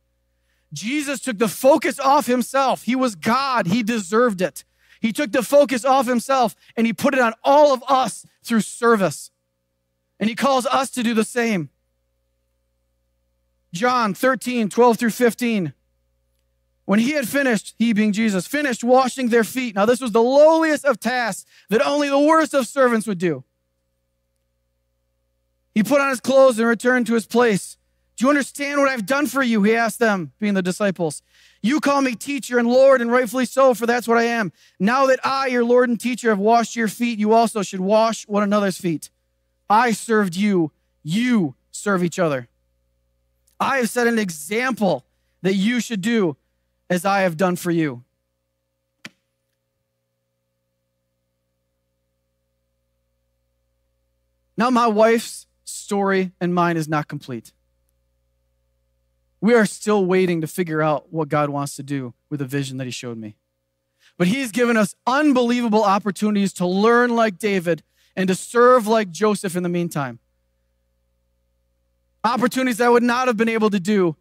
Jesus 0.72 1.20
took 1.20 1.38
the 1.38 1.48
focus 1.48 1.98
off 1.98 2.26
himself. 2.26 2.82
He 2.82 2.94
was 2.94 3.14
God, 3.14 3.66
he 3.66 3.82
deserved 3.82 4.42
it. 4.42 4.64
He 5.00 5.12
took 5.12 5.32
the 5.32 5.42
focus 5.42 5.84
off 5.84 6.06
himself 6.06 6.54
and 6.76 6.86
he 6.86 6.92
put 6.92 7.12
it 7.12 7.20
on 7.20 7.34
all 7.42 7.74
of 7.74 7.82
us 7.88 8.24
through 8.44 8.60
service. 8.60 9.31
And 10.22 10.28
he 10.28 10.36
calls 10.36 10.66
us 10.66 10.88
to 10.90 11.02
do 11.02 11.14
the 11.14 11.24
same. 11.24 11.68
John 13.74 14.14
13, 14.14 14.68
12 14.68 14.96
through 14.96 15.10
15. 15.10 15.72
When 16.84 17.00
he 17.00 17.10
had 17.14 17.26
finished, 17.26 17.74
he 17.76 17.92
being 17.92 18.12
Jesus, 18.12 18.46
finished 18.46 18.84
washing 18.84 19.30
their 19.30 19.42
feet. 19.42 19.74
Now, 19.74 19.84
this 19.84 20.00
was 20.00 20.12
the 20.12 20.22
lowliest 20.22 20.84
of 20.84 21.00
tasks 21.00 21.44
that 21.70 21.84
only 21.84 22.08
the 22.08 22.20
worst 22.20 22.54
of 22.54 22.68
servants 22.68 23.04
would 23.08 23.18
do. 23.18 23.42
He 25.74 25.82
put 25.82 26.00
on 26.00 26.10
his 26.10 26.20
clothes 26.20 26.56
and 26.56 26.68
returned 26.68 27.08
to 27.08 27.14
his 27.14 27.26
place. 27.26 27.76
Do 28.16 28.26
you 28.26 28.28
understand 28.28 28.78
what 28.78 28.90
I've 28.90 29.06
done 29.06 29.26
for 29.26 29.42
you? 29.42 29.64
He 29.64 29.74
asked 29.74 29.98
them, 29.98 30.30
being 30.38 30.54
the 30.54 30.62
disciples. 30.62 31.20
You 31.62 31.80
call 31.80 32.00
me 32.00 32.14
teacher 32.14 32.60
and 32.60 32.68
Lord, 32.68 33.00
and 33.00 33.10
rightfully 33.10 33.46
so, 33.46 33.74
for 33.74 33.86
that's 33.86 34.06
what 34.06 34.18
I 34.18 34.24
am. 34.24 34.52
Now 34.78 35.06
that 35.06 35.18
I, 35.26 35.48
your 35.48 35.64
Lord 35.64 35.88
and 35.88 35.98
teacher, 35.98 36.28
have 36.28 36.38
washed 36.38 36.76
your 36.76 36.86
feet, 36.86 37.18
you 37.18 37.32
also 37.32 37.62
should 37.62 37.80
wash 37.80 38.22
one 38.28 38.44
another's 38.44 38.78
feet. 38.78 39.10
I 39.72 39.92
served 39.92 40.36
you, 40.36 40.70
you 41.02 41.54
serve 41.70 42.04
each 42.04 42.18
other. 42.18 42.46
I 43.58 43.78
have 43.78 43.88
set 43.88 44.06
an 44.06 44.18
example 44.18 45.06
that 45.40 45.54
you 45.54 45.80
should 45.80 46.02
do 46.02 46.36
as 46.90 47.06
I 47.06 47.22
have 47.22 47.38
done 47.38 47.56
for 47.56 47.70
you. 47.70 48.04
Now, 54.58 54.68
my 54.68 54.88
wife's 54.88 55.46
story 55.64 56.32
and 56.38 56.54
mine 56.54 56.76
is 56.76 56.86
not 56.86 57.08
complete. 57.08 57.54
We 59.40 59.54
are 59.54 59.64
still 59.64 60.04
waiting 60.04 60.42
to 60.42 60.46
figure 60.46 60.82
out 60.82 61.10
what 61.10 61.30
God 61.30 61.48
wants 61.48 61.76
to 61.76 61.82
do 61.82 62.12
with 62.28 62.40
the 62.40 62.46
vision 62.46 62.76
that 62.76 62.84
He 62.84 62.90
showed 62.90 63.16
me. 63.16 63.36
But 64.18 64.26
He's 64.26 64.52
given 64.52 64.76
us 64.76 64.94
unbelievable 65.06 65.82
opportunities 65.82 66.52
to 66.54 66.66
learn 66.66 67.16
like 67.16 67.38
David 67.38 67.82
and 68.16 68.28
to 68.28 68.34
serve 68.34 68.86
like 68.86 69.10
Joseph 69.10 69.56
in 69.56 69.62
the 69.62 69.68
meantime. 69.68 70.18
Opportunities 72.24 72.80
I 72.80 72.88
would 72.88 73.02
not 73.02 73.26
have 73.26 73.36
been 73.36 73.48
able 73.48 73.70
to 73.70 73.80
do 73.80 74.16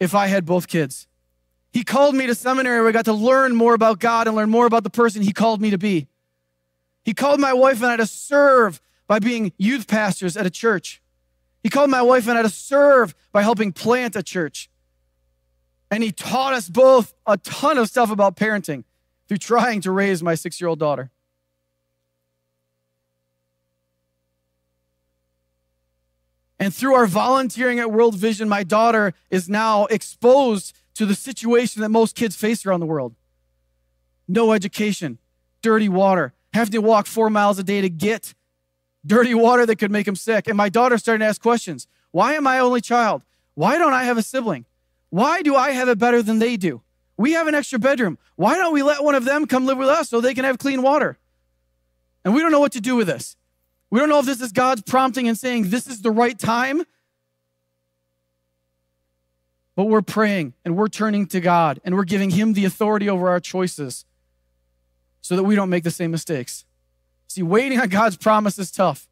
if 0.00 0.14
I 0.14 0.26
had 0.26 0.44
both 0.44 0.68
kids. 0.68 1.06
He 1.72 1.84
called 1.84 2.14
me 2.14 2.26
to 2.26 2.34
seminary 2.34 2.80
where 2.80 2.88
I 2.88 2.92
got 2.92 3.04
to 3.04 3.12
learn 3.12 3.54
more 3.54 3.74
about 3.74 4.00
God 4.00 4.26
and 4.26 4.36
learn 4.36 4.50
more 4.50 4.66
about 4.66 4.82
the 4.82 4.90
person 4.90 5.22
He 5.22 5.32
called 5.32 5.60
me 5.60 5.70
to 5.70 5.78
be. 5.78 6.08
He 7.04 7.14
called 7.14 7.38
my 7.38 7.52
wife 7.52 7.82
and 7.82 7.90
I 7.90 7.96
to 7.96 8.06
serve 8.06 8.80
by 9.06 9.18
being 9.18 9.52
youth 9.58 9.86
pastors 9.86 10.36
at 10.36 10.46
a 10.46 10.50
church. 10.50 11.00
He 11.62 11.70
called 11.70 11.90
my 11.90 12.02
wife 12.02 12.26
and 12.28 12.38
I 12.38 12.42
to 12.42 12.48
serve 12.48 13.14
by 13.32 13.42
helping 13.42 13.72
plant 13.72 14.16
a 14.16 14.22
church. 14.22 14.70
And 15.90 16.02
he 16.02 16.10
taught 16.10 16.52
us 16.52 16.68
both 16.68 17.14
a 17.26 17.36
ton 17.36 17.78
of 17.78 17.88
stuff 17.88 18.10
about 18.10 18.36
parenting 18.36 18.84
through 19.28 19.38
trying 19.38 19.80
to 19.82 19.90
raise 19.90 20.22
my 20.22 20.34
six 20.34 20.60
year 20.60 20.68
old 20.68 20.78
daughter. 20.78 21.10
And 26.58 26.74
through 26.74 26.94
our 26.94 27.06
volunteering 27.06 27.78
at 27.78 27.92
World 27.92 28.14
Vision, 28.14 28.48
my 28.48 28.62
daughter 28.62 29.12
is 29.30 29.48
now 29.48 29.86
exposed 29.86 30.74
to 30.94 31.04
the 31.04 31.14
situation 31.14 31.82
that 31.82 31.90
most 31.90 32.16
kids 32.16 32.34
face 32.36 32.64
around 32.64 32.80
the 32.80 32.86
world 32.86 33.14
no 34.28 34.52
education, 34.52 35.18
dirty 35.62 35.88
water, 35.88 36.32
having 36.52 36.72
to 36.72 36.78
walk 36.78 37.06
four 37.06 37.30
miles 37.30 37.58
a 37.58 37.62
day 37.62 37.80
to 37.80 37.88
get 37.88 38.34
dirty 39.04 39.34
water 39.34 39.64
that 39.66 39.76
could 39.76 39.90
make 39.90 40.06
them 40.06 40.16
sick. 40.16 40.48
And 40.48 40.56
my 40.56 40.68
daughter 40.68 40.98
started 40.98 41.20
to 41.20 41.26
ask 41.26 41.40
questions. 41.40 41.86
Why 42.10 42.34
am 42.34 42.46
I 42.46 42.58
only 42.58 42.80
child? 42.80 43.22
Why 43.54 43.78
don't 43.78 43.92
I 43.92 44.04
have 44.04 44.18
a 44.18 44.22
sibling? 44.22 44.64
Why 45.10 45.42
do 45.42 45.54
I 45.54 45.70
have 45.70 45.88
it 45.88 45.98
better 45.98 46.22
than 46.22 46.38
they 46.38 46.56
do? 46.56 46.82
We 47.16 47.32
have 47.32 47.46
an 47.46 47.54
extra 47.54 47.78
bedroom. 47.78 48.18
Why 48.34 48.56
don't 48.56 48.74
we 48.74 48.82
let 48.82 49.02
one 49.02 49.14
of 49.14 49.24
them 49.24 49.46
come 49.46 49.64
live 49.64 49.78
with 49.78 49.88
us 49.88 50.10
so 50.10 50.20
they 50.20 50.34
can 50.34 50.44
have 50.44 50.58
clean 50.58 50.82
water? 50.82 51.18
And 52.24 52.34
we 52.34 52.40
don't 52.40 52.50
know 52.50 52.60
what 52.60 52.72
to 52.72 52.80
do 52.80 52.96
with 52.96 53.06
this. 53.06 53.36
We 53.90 54.00
don't 54.00 54.08
know 54.08 54.18
if 54.18 54.26
this 54.26 54.40
is 54.40 54.52
God's 54.52 54.82
prompting 54.82 55.28
and 55.28 55.38
saying 55.38 55.70
this 55.70 55.86
is 55.86 56.02
the 56.02 56.10
right 56.10 56.38
time. 56.38 56.82
But 59.74 59.84
we're 59.84 60.02
praying 60.02 60.54
and 60.64 60.76
we're 60.76 60.88
turning 60.88 61.26
to 61.26 61.40
God 61.40 61.80
and 61.84 61.94
we're 61.94 62.04
giving 62.04 62.30
Him 62.30 62.54
the 62.54 62.64
authority 62.64 63.08
over 63.08 63.28
our 63.28 63.40
choices 63.40 64.04
so 65.20 65.36
that 65.36 65.44
we 65.44 65.54
don't 65.54 65.70
make 65.70 65.84
the 65.84 65.90
same 65.90 66.10
mistakes. 66.10 66.64
See, 67.28 67.42
waiting 67.42 67.78
on 67.78 67.88
God's 67.88 68.16
promise 68.16 68.58
is 68.58 68.70
tough. 68.70 69.06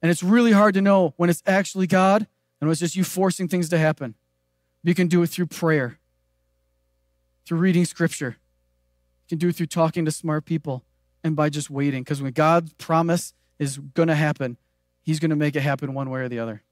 And 0.00 0.10
it's 0.10 0.22
really 0.22 0.52
hard 0.52 0.74
to 0.74 0.80
know 0.80 1.14
when 1.16 1.28
it's 1.28 1.42
actually 1.46 1.86
God 1.86 2.26
and 2.60 2.68
when 2.68 2.70
it's 2.70 2.80
just 2.80 2.96
you 2.96 3.04
forcing 3.04 3.48
things 3.48 3.68
to 3.70 3.78
happen. 3.78 4.14
You 4.82 4.94
can 4.94 5.08
do 5.08 5.22
it 5.22 5.28
through 5.28 5.46
prayer, 5.46 5.98
through 7.44 7.58
reading 7.58 7.84
scripture. 7.84 8.36
You 9.24 9.28
can 9.30 9.38
do 9.38 9.48
it 9.48 9.56
through 9.56 9.66
talking 9.66 10.04
to 10.04 10.10
smart 10.10 10.44
people 10.44 10.84
and 11.26 11.36
by 11.36 11.50
just 11.50 11.68
waiting. 11.68 12.02
Because 12.02 12.22
when 12.22 12.32
God's 12.32 12.72
promise 12.74 13.34
is 13.58 13.78
going 13.78 14.08
to 14.08 14.14
happen, 14.14 14.56
He's 15.02 15.20
going 15.20 15.30
to 15.30 15.36
make 15.36 15.54
it 15.54 15.60
happen 15.60 15.94
one 15.94 16.10
way 16.10 16.20
or 16.20 16.28
the 16.28 16.38
other. 16.38 16.62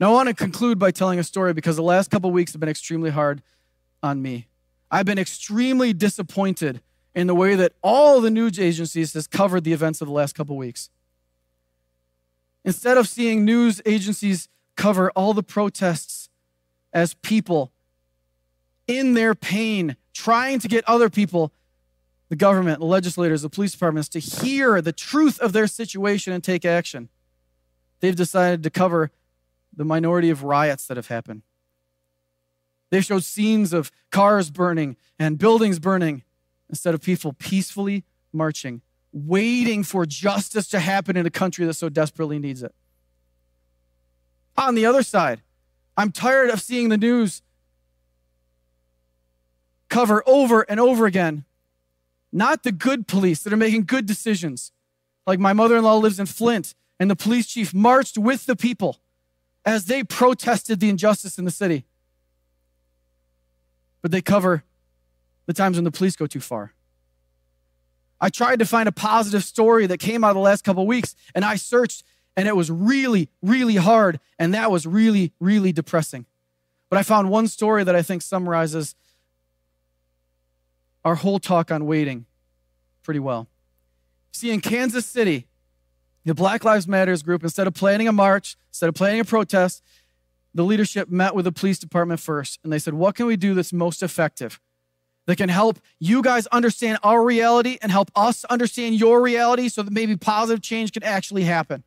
Now, 0.00 0.10
I 0.10 0.12
want 0.14 0.28
to 0.28 0.34
conclude 0.34 0.78
by 0.78 0.90
telling 0.90 1.18
a 1.18 1.24
story 1.24 1.52
because 1.52 1.76
the 1.76 1.82
last 1.82 2.10
couple 2.10 2.30
weeks 2.30 2.52
have 2.52 2.60
been 2.60 2.68
extremely 2.68 3.10
hard 3.10 3.42
on 4.02 4.22
me. 4.22 4.46
I've 4.90 5.04
been 5.04 5.18
extremely 5.18 5.92
disappointed 5.92 6.80
in 7.14 7.26
the 7.26 7.34
way 7.34 7.56
that 7.56 7.72
all 7.82 8.20
the 8.20 8.30
news 8.30 8.58
agencies 8.58 9.12
has 9.12 9.26
covered 9.26 9.64
the 9.64 9.72
events 9.72 10.00
of 10.00 10.08
the 10.08 10.14
last 10.14 10.34
couple 10.34 10.56
weeks. 10.56 10.88
Instead 12.64 12.96
of 12.96 13.08
seeing 13.08 13.44
news 13.44 13.82
agencies 13.84 14.48
cover 14.76 15.10
all 15.10 15.34
the 15.34 15.42
protests 15.42 16.30
as 16.92 17.14
people 17.14 17.70
in 18.86 19.14
their 19.14 19.34
pain, 19.34 19.96
trying 20.14 20.58
to 20.60 20.68
get 20.68 20.84
other 20.88 21.10
people, 21.10 21.52
the 22.32 22.36
government, 22.36 22.80
the 22.80 22.86
legislators, 22.86 23.42
the 23.42 23.50
police 23.50 23.72
departments, 23.72 24.08
to 24.08 24.18
hear 24.18 24.80
the 24.80 24.90
truth 24.90 25.38
of 25.40 25.52
their 25.52 25.66
situation 25.66 26.32
and 26.32 26.42
take 26.42 26.64
action, 26.64 27.10
they've 28.00 28.16
decided 28.16 28.62
to 28.62 28.70
cover 28.70 29.10
the 29.70 29.84
minority 29.84 30.30
of 30.30 30.42
riots 30.42 30.86
that 30.86 30.96
have 30.96 31.08
happened. 31.08 31.42
They've 32.88 33.04
showed 33.04 33.24
scenes 33.24 33.74
of 33.74 33.92
cars 34.10 34.50
burning 34.50 34.96
and 35.18 35.36
buildings 35.36 35.78
burning 35.78 36.22
instead 36.70 36.94
of 36.94 37.02
people 37.02 37.34
peacefully 37.34 38.02
marching, 38.32 38.80
waiting 39.12 39.82
for 39.82 40.06
justice 40.06 40.68
to 40.68 40.80
happen 40.80 41.18
in 41.18 41.26
a 41.26 41.30
country 41.30 41.66
that 41.66 41.74
so 41.74 41.90
desperately 41.90 42.38
needs 42.38 42.62
it. 42.62 42.74
On 44.56 44.74
the 44.74 44.86
other 44.86 45.02
side, 45.02 45.42
I'm 45.98 46.10
tired 46.10 46.48
of 46.48 46.62
seeing 46.62 46.88
the 46.88 46.96
news 46.96 47.42
cover 49.90 50.22
over 50.26 50.62
and 50.62 50.80
over 50.80 51.04
again 51.04 51.44
not 52.32 52.62
the 52.62 52.72
good 52.72 53.06
police 53.06 53.42
that 53.42 53.52
are 53.52 53.58
making 53.58 53.84
good 53.84 54.06
decisions. 54.06 54.72
Like 55.26 55.38
my 55.38 55.52
mother 55.52 55.76
in 55.76 55.84
law 55.84 55.96
lives 55.96 56.18
in 56.18 56.26
Flint, 56.26 56.74
and 56.98 57.10
the 57.10 57.16
police 57.16 57.46
chief 57.46 57.74
marched 57.74 58.16
with 58.16 58.46
the 58.46 58.56
people 58.56 59.00
as 59.64 59.84
they 59.84 60.02
protested 60.02 60.80
the 60.80 60.88
injustice 60.88 61.38
in 61.38 61.44
the 61.44 61.50
city. 61.50 61.84
But 64.00 64.10
they 64.10 64.20
cover 64.20 64.64
the 65.46 65.52
times 65.52 65.76
when 65.76 65.84
the 65.84 65.90
police 65.90 66.16
go 66.16 66.26
too 66.26 66.40
far. 66.40 66.72
I 68.20 68.28
tried 68.28 68.60
to 68.60 68.64
find 68.64 68.88
a 68.88 68.92
positive 68.92 69.44
story 69.44 69.86
that 69.86 69.98
came 69.98 70.22
out 70.22 70.30
of 70.30 70.36
the 70.36 70.40
last 70.40 70.62
couple 70.62 70.86
weeks, 70.86 71.16
and 71.34 71.44
I 71.44 71.56
searched, 71.56 72.04
and 72.36 72.46
it 72.46 72.56
was 72.56 72.70
really, 72.70 73.28
really 73.42 73.76
hard, 73.76 74.20
and 74.38 74.54
that 74.54 74.70
was 74.70 74.86
really, 74.86 75.32
really 75.40 75.72
depressing. 75.72 76.26
But 76.88 76.98
I 76.98 77.02
found 77.02 77.30
one 77.30 77.48
story 77.48 77.82
that 77.84 77.96
I 77.96 78.02
think 78.02 78.22
summarizes 78.22 78.94
our 81.04 81.16
whole 81.16 81.38
talk 81.38 81.70
on 81.70 81.86
waiting 81.86 82.26
pretty 83.02 83.20
well. 83.20 83.48
See, 84.32 84.50
in 84.50 84.60
Kansas 84.60 85.04
City, 85.04 85.46
the 86.24 86.34
Black 86.34 86.64
Lives 86.64 86.86
Matters 86.86 87.22
group, 87.22 87.42
instead 87.42 87.66
of 87.66 87.74
planning 87.74 88.08
a 88.08 88.12
march, 88.12 88.56
instead 88.70 88.88
of 88.88 88.94
planning 88.94 89.20
a 89.20 89.24
protest, 89.24 89.82
the 90.54 90.62
leadership 90.62 91.10
met 91.10 91.34
with 91.34 91.44
the 91.44 91.52
police 91.52 91.78
department 91.78 92.20
first, 92.20 92.60
and 92.62 92.72
they 92.72 92.78
said, 92.78 92.94
What 92.94 93.14
can 93.14 93.26
we 93.26 93.36
do 93.36 93.54
that's 93.54 93.72
most 93.72 94.02
effective? 94.02 94.60
that 95.26 95.36
can 95.36 95.48
help 95.48 95.78
you 96.00 96.20
guys 96.20 96.46
understand 96.48 96.98
our 97.02 97.22
reality 97.22 97.78
and 97.80 97.92
help 97.92 98.10
us 98.16 98.44
understand 98.46 98.96
your 98.96 99.22
reality 99.22 99.68
so 99.68 99.80
that 99.82 99.92
maybe 99.92 100.16
positive 100.16 100.60
change 100.60 100.92
can 100.92 101.04
actually 101.04 101.44
happen. 101.44 101.84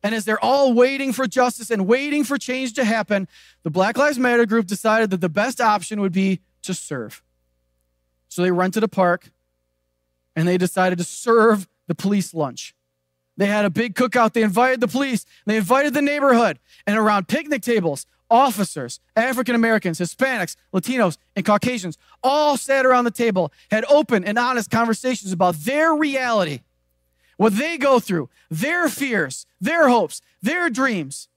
And 0.00 0.14
as 0.14 0.24
they're 0.24 0.42
all 0.44 0.74
waiting 0.74 1.12
for 1.12 1.26
justice 1.26 1.70
and 1.72 1.88
waiting 1.88 2.22
for 2.22 2.38
change 2.38 2.74
to 2.74 2.84
happen, 2.84 3.26
the 3.62 3.70
Black 3.70 3.96
Lives 3.96 4.18
Matter 4.18 4.46
group 4.46 4.66
decided 4.66 5.10
that 5.10 5.20
the 5.20 5.28
best 5.28 5.60
option 5.60 6.00
would 6.00 6.12
be 6.12 6.40
to 6.62 6.72
serve. 6.72 7.22
So 8.34 8.42
they 8.42 8.50
rented 8.50 8.82
a 8.82 8.88
park 8.88 9.30
and 10.34 10.48
they 10.48 10.58
decided 10.58 10.98
to 10.98 11.04
serve 11.04 11.68
the 11.86 11.94
police 11.94 12.34
lunch. 12.34 12.74
They 13.36 13.46
had 13.46 13.64
a 13.64 13.70
big 13.70 13.94
cookout. 13.94 14.32
They 14.32 14.42
invited 14.42 14.80
the 14.80 14.88
police, 14.88 15.24
they 15.46 15.56
invited 15.56 15.94
the 15.94 16.02
neighborhood, 16.02 16.58
and 16.84 16.98
around 16.98 17.28
picnic 17.28 17.62
tables, 17.62 18.06
officers, 18.28 18.98
African 19.14 19.54
Americans, 19.54 20.00
Hispanics, 20.00 20.56
Latinos, 20.74 21.16
and 21.36 21.46
Caucasians 21.46 21.96
all 22.24 22.56
sat 22.56 22.84
around 22.84 23.04
the 23.04 23.12
table, 23.12 23.52
had 23.70 23.84
open 23.88 24.24
and 24.24 24.36
honest 24.36 24.68
conversations 24.68 25.30
about 25.30 25.54
their 25.54 25.94
reality, 25.94 26.62
what 27.36 27.56
they 27.56 27.78
go 27.78 28.00
through, 28.00 28.28
their 28.50 28.88
fears, 28.88 29.46
their 29.60 29.88
hopes, 29.88 30.20
their 30.42 30.68
dreams. 30.70 31.28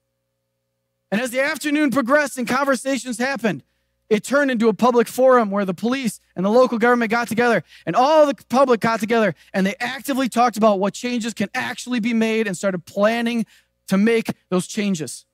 And 1.11 1.21
as 1.21 1.29
the 1.29 1.41
afternoon 1.41 1.91
progressed 1.91 2.39
and 2.39 2.47
conversations 2.47 3.19
happened, 3.19 3.61
it 4.09 4.23
turned 4.23 4.51
into 4.51 4.69
a 4.69 4.73
public 4.73 5.07
forum 5.07 5.51
where 5.51 5.65
the 5.65 5.73
police 5.73 6.19
and 6.35 6.45
the 6.45 6.49
local 6.49 6.77
government 6.77 7.11
got 7.11 7.27
together 7.27 7.63
and 7.85 7.95
all 7.95 8.25
the 8.25 8.35
public 8.49 8.79
got 8.79 8.99
together 8.99 9.35
and 9.53 9.65
they 9.65 9.75
actively 9.79 10.29
talked 10.29 10.55
about 10.55 10.79
what 10.79 10.93
changes 10.93 11.33
can 11.33 11.49
actually 11.53 11.99
be 11.99 12.13
made 12.13 12.47
and 12.47 12.55
started 12.55 12.85
planning 12.85 13.45
to 13.87 13.97
make 13.97 14.31
those 14.49 14.67
changes. 14.67 15.25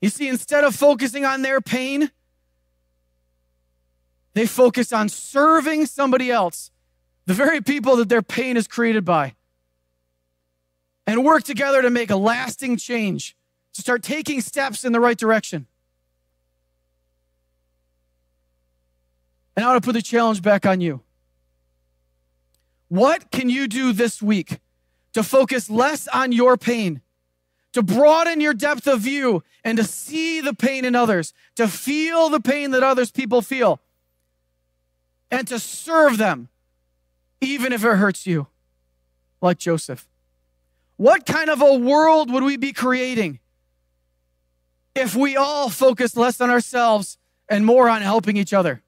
You 0.00 0.08
see, 0.08 0.28
instead 0.28 0.64
of 0.64 0.74
focusing 0.74 1.24
on 1.24 1.42
their 1.42 1.60
pain, 1.60 2.10
they 4.34 4.46
focus 4.46 4.92
on 4.92 5.08
serving 5.08 5.86
somebody 5.86 6.30
else, 6.30 6.70
the 7.24 7.34
very 7.34 7.60
people 7.60 7.96
that 7.96 8.08
their 8.08 8.22
pain 8.22 8.56
is 8.56 8.68
created 8.68 9.04
by, 9.04 9.34
and 11.06 11.24
work 11.24 11.44
together 11.44 11.80
to 11.80 11.90
make 11.90 12.10
a 12.10 12.16
lasting 12.16 12.76
change 12.76 13.36
to 13.76 13.82
start 13.82 14.02
taking 14.02 14.40
steps 14.40 14.84
in 14.84 14.92
the 14.92 15.00
right 15.00 15.16
direction. 15.16 15.66
And 19.54 19.64
I 19.64 19.68
want 19.68 19.82
to 19.82 19.86
put 19.86 19.92
the 19.92 20.02
challenge 20.02 20.42
back 20.42 20.66
on 20.66 20.80
you. 20.80 21.02
What 22.88 23.30
can 23.30 23.48
you 23.48 23.68
do 23.68 23.92
this 23.92 24.20
week 24.20 24.60
to 25.12 25.22
focus 25.22 25.70
less 25.70 26.08
on 26.08 26.32
your 26.32 26.56
pain, 26.56 27.00
to 27.72 27.82
broaden 27.82 28.40
your 28.40 28.54
depth 28.54 28.86
of 28.86 29.00
view, 29.00 29.42
and 29.64 29.78
to 29.78 29.84
see 29.84 30.40
the 30.40 30.54
pain 30.54 30.84
in 30.84 30.94
others, 30.94 31.32
to 31.56 31.68
feel 31.68 32.28
the 32.28 32.40
pain 32.40 32.70
that 32.72 32.82
others 32.82 33.10
people 33.10 33.42
feel, 33.42 33.80
and 35.30 35.48
to 35.48 35.58
serve 35.58 36.18
them, 36.18 36.48
even 37.40 37.72
if 37.72 37.84
it 37.84 37.96
hurts 37.96 38.26
you, 38.26 38.46
like 39.40 39.58
Joseph? 39.58 40.06
What 40.96 41.26
kind 41.26 41.50
of 41.50 41.60
a 41.60 41.74
world 41.74 42.30
would 42.30 42.42
we 42.42 42.56
be 42.56 42.72
creating 42.72 43.40
if 44.96 45.14
we 45.14 45.36
all 45.36 45.68
focus 45.68 46.16
less 46.16 46.40
on 46.40 46.50
ourselves 46.50 47.18
and 47.48 47.64
more 47.64 47.88
on 47.88 48.02
helping 48.02 48.36
each 48.36 48.52
other. 48.52 48.82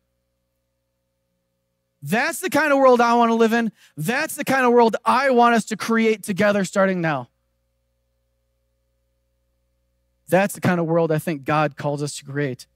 That's 2.01 2.41
the 2.41 2.51
kind 2.51 2.73
of 2.73 2.79
world 2.79 3.01
I 3.01 3.15
want 3.15 3.31
to 3.31 3.35
live 3.35 3.53
in. 3.53 3.73
That's 3.97 4.37
the 4.37 4.45
kind 4.45 4.65
of 4.65 4.73
world 4.73 4.97
I 5.05 5.31
want 5.31 5.55
us 5.55 5.65
to 5.67 5.77
create 5.77 6.23
together 6.23 6.65
starting 6.65 7.01
now. 7.01 7.29
That's 10.29 10.55
the 10.55 10.61
kind 10.61 10.79
of 10.79 10.87
world 10.87 11.11
I 11.11 11.19
think 11.19 11.45
God 11.45 11.77
calls 11.77 12.03
us 12.03 12.17
to 12.19 12.25
create 12.25 12.67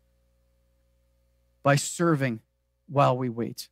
by 1.62 1.76
serving 1.76 2.40
while 2.88 3.16
we 3.16 3.28
wait. 3.28 3.68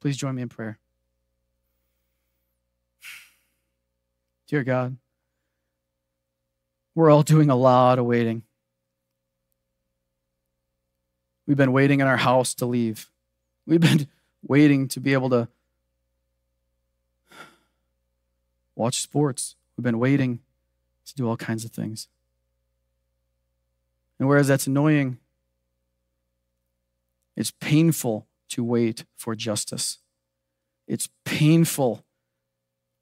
Please 0.00 0.16
join 0.16 0.34
me 0.34 0.42
in 0.42 0.48
prayer. 0.48 0.78
Dear 4.48 4.64
God, 4.64 4.96
we're 6.94 7.10
all 7.10 7.22
doing 7.22 7.50
a 7.50 7.56
lot 7.56 7.98
of 7.98 8.06
waiting. 8.06 8.42
We've 11.46 11.56
been 11.56 11.72
waiting 11.72 12.00
in 12.00 12.06
our 12.06 12.16
house 12.16 12.54
to 12.54 12.66
leave. 12.66 13.08
We've 13.66 13.80
been 13.80 14.08
waiting 14.46 14.88
to 14.88 15.00
be 15.00 15.12
able 15.12 15.30
to 15.30 15.48
watch 18.74 19.00
sports. 19.00 19.56
We've 19.76 19.84
been 19.84 19.98
waiting 19.98 20.40
to 21.06 21.14
do 21.14 21.28
all 21.28 21.36
kinds 21.36 21.64
of 21.64 21.70
things. 21.70 22.08
And 24.18 24.28
whereas 24.28 24.48
that's 24.48 24.66
annoying, 24.66 25.18
it's 27.36 27.50
painful 27.50 28.26
to 28.48 28.64
wait 28.64 29.04
for 29.16 29.34
justice. 29.34 29.98
It's 30.88 31.08
painful 31.24 32.04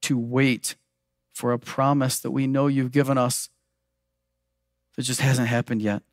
to 0.01 0.17
wait 0.17 0.75
for 1.31 1.51
a 1.51 1.59
promise 1.59 2.19
that 2.19 2.31
we 2.31 2.47
know 2.47 2.67
you've 2.67 2.91
given 2.91 3.17
us 3.17 3.49
that 4.95 5.03
just 5.03 5.21
hasn't 5.21 5.47
happened 5.47 5.81
yet. 5.81 6.03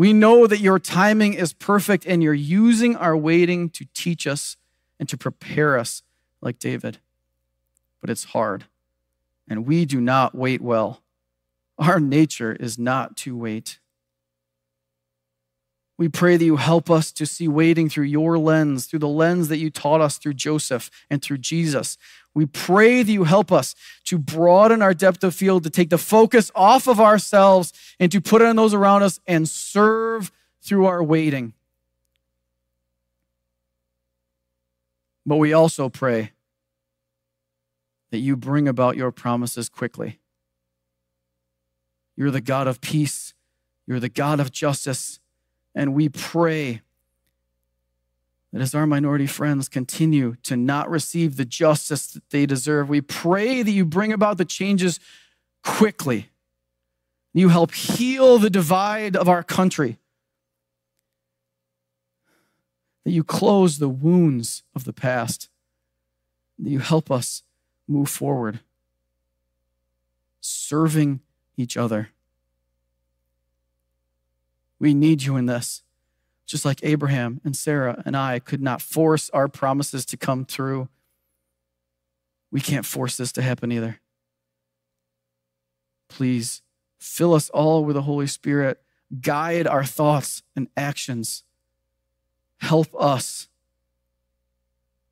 We 0.00 0.14
know 0.14 0.46
that 0.46 0.60
your 0.60 0.78
timing 0.78 1.34
is 1.34 1.52
perfect 1.52 2.06
and 2.06 2.22
you're 2.22 2.32
using 2.32 2.96
our 2.96 3.14
waiting 3.14 3.68
to 3.68 3.84
teach 3.92 4.26
us 4.26 4.56
and 4.98 5.06
to 5.10 5.18
prepare 5.18 5.76
us 5.76 6.00
like 6.40 6.58
David. 6.58 7.00
But 8.00 8.08
it's 8.08 8.24
hard. 8.24 8.64
And 9.46 9.66
we 9.66 9.84
do 9.84 10.00
not 10.00 10.34
wait 10.34 10.62
well. 10.62 11.02
Our 11.78 12.00
nature 12.00 12.56
is 12.58 12.78
not 12.78 13.14
to 13.18 13.36
wait. 13.36 13.78
We 15.98 16.08
pray 16.08 16.38
that 16.38 16.46
you 16.46 16.56
help 16.56 16.90
us 16.90 17.12
to 17.12 17.26
see 17.26 17.46
waiting 17.46 17.90
through 17.90 18.04
your 18.04 18.38
lens, 18.38 18.86
through 18.86 19.00
the 19.00 19.06
lens 19.06 19.48
that 19.48 19.58
you 19.58 19.68
taught 19.68 20.00
us 20.00 20.16
through 20.16 20.32
Joseph 20.32 20.90
and 21.10 21.20
through 21.20 21.36
Jesus. 21.36 21.98
We 22.34 22.46
pray 22.46 23.02
that 23.02 23.10
you 23.10 23.24
help 23.24 23.50
us 23.50 23.74
to 24.04 24.18
broaden 24.18 24.82
our 24.82 24.94
depth 24.94 25.24
of 25.24 25.34
field, 25.34 25.64
to 25.64 25.70
take 25.70 25.90
the 25.90 25.98
focus 25.98 26.50
off 26.54 26.86
of 26.86 27.00
ourselves 27.00 27.72
and 27.98 28.10
to 28.12 28.20
put 28.20 28.40
it 28.40 28.46
on 28.46 28.56
those 28.56 28.72
around 28.72 29.02
us 29.02 29.20
and 29.26 29.48
serve 29.48 30.30
through 30.62 30.86
our 30.86 31.02
waiting. 31.02 31.54
But 35.26 35.36
we 35.36 35.52
also 35.52 35.88
pray 35.88 36.32
that 38.10 38.18
you 38.18 38.36
bring 38.36 38.68
about 38.68 38.96
your 38.96 39.10
promises 39.10 39.68
quickly. 39.68 40.18
You're 42.16 42.30
the 42.30 42.40
God 42.40 42.66
of 42.66 42.80
peace, 42.80 43.34
you're 43.86 44.00
the 44.00 44.08
God 44.08 44.40
of 44.40 44.50
justice, 44.50 45.20
and 45.74 45.94
we 45.94 46.08
pray 46.08 46.82
that 48.52 48.60
as 48.60 48.74
our 48.74 48.86
minority 48.86 49.26
friends 49.26 49.68
continue 49.68 50.36
to 50.42 50.56
not 50.56 50.90
receive 50.90 51.36
the 51.36 51.44
justice 51.44 52.06
that 52.08 52.28
they 52.30 52.46
deserve, 52.46 52.88
we 52.88 53.00
pray 53.00 53.62
that 53.62 53.70
you 53.70 53.84
bring 53.84 54.12
about 54.12 54.38
the 54.38 54.44
changes 54.44 54.98
quickly. 55.62 56.30
You 57.32 57.48
help 57.48 57.72
heal 57.72 58.38
the 58.38 58.50
divide 58.50 59.14
of 59.14 59.28
our 59.28 59.44
country. 59.44 59.98
That 63.04 63.12
you 63.12 63.22
close 63.22 63.78
the 63.78 63.88
wounds 63.88 64.64
of 64.74 64.84
the 64.84 64.92
past. 64.92 65.48
That 66.58 66.70
you 66.70 66.80
help 66.80 67.10
us 67.10 67.44
move 67.86 68.08
forward, 68.08 68.60
serving 70.40 71.20
each 71.56 71.76
other. 71.76 72.10
We 74.78 74.94
need 74.94 75.22
you 75.22 75.36
in 75.36 75.46
this 75.46 75.82
just 76.50 76.64
like 76.64 76.80
Abraham 76.82 77.40
and 77.44 77.54
Sarah 77.56 78.02
and 78.04 78.16
I 78.16 78.40
could 78.40 78.60
not 78.60 78.82
force 78.82 79.30
our 79.30 79.46
promises 79.46 80.04
to 80.06 80.16
come 80.16 80.44
through. 80.44 80.88
We 82.50 82.60
can't 82.60 82.84
force 82.84 83.16
this 83.16 83.30
to 83.32 83.42
happen 83.42 83.70
either. 83.70 84.00
Please 86.08 86.62
fill 86.98 87.34
us 87.34 87.50
all 87.50 87.84
with 87.84 87.94
the 87.94 88.02
Holy 88.02 88.26
Spirit, 88.26 88.82
guide 89.20 89.68
our 89.68 89.84
thoughts 89.84 90.42
and 90.56 90.66
actions. 90.76 91.44
Help 92.58 92.88
us 92.98 93.48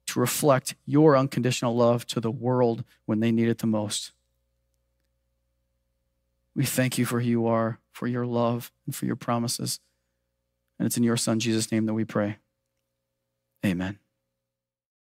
to 0.07 0.19
reflect 0.19 0.75
your 0.87 1.17
unconditional 1.17 1.77
love 1.77 2.05
to 2.09 2.21
the 2.21 2.33
world 2.33 2.83
when 3.07 3.21
they 3.21 3.31
need 3.31 3.49
it 3.49 3.59
the 3.59 3.67
most. 3.69 4.11
We 6.57 6.65
thank 6.65 6.99
you 6.99 7.07
for 7.07 7.21
who 7.21 7.29
you 7.29 7.47
are, 7.47 7.79
for 7.93 8.09
your 8.09 8.27
love, 8.27 8.73
and 8.87 8.95
for 8.95 9.07
your 9.07 9.15
promises. 9.15 9.79
And 10.79 10.87
it's 10.87 10.97
in 10.97 11.03
your 11.03 11.17
Son, 11.17 11.41
Jesus' 11.41 11.73
name, 11.73 11.87
that 11.87 11.95
we 11.95 12.05
pray. 12.05 12.39
Amen. 13.65 13.99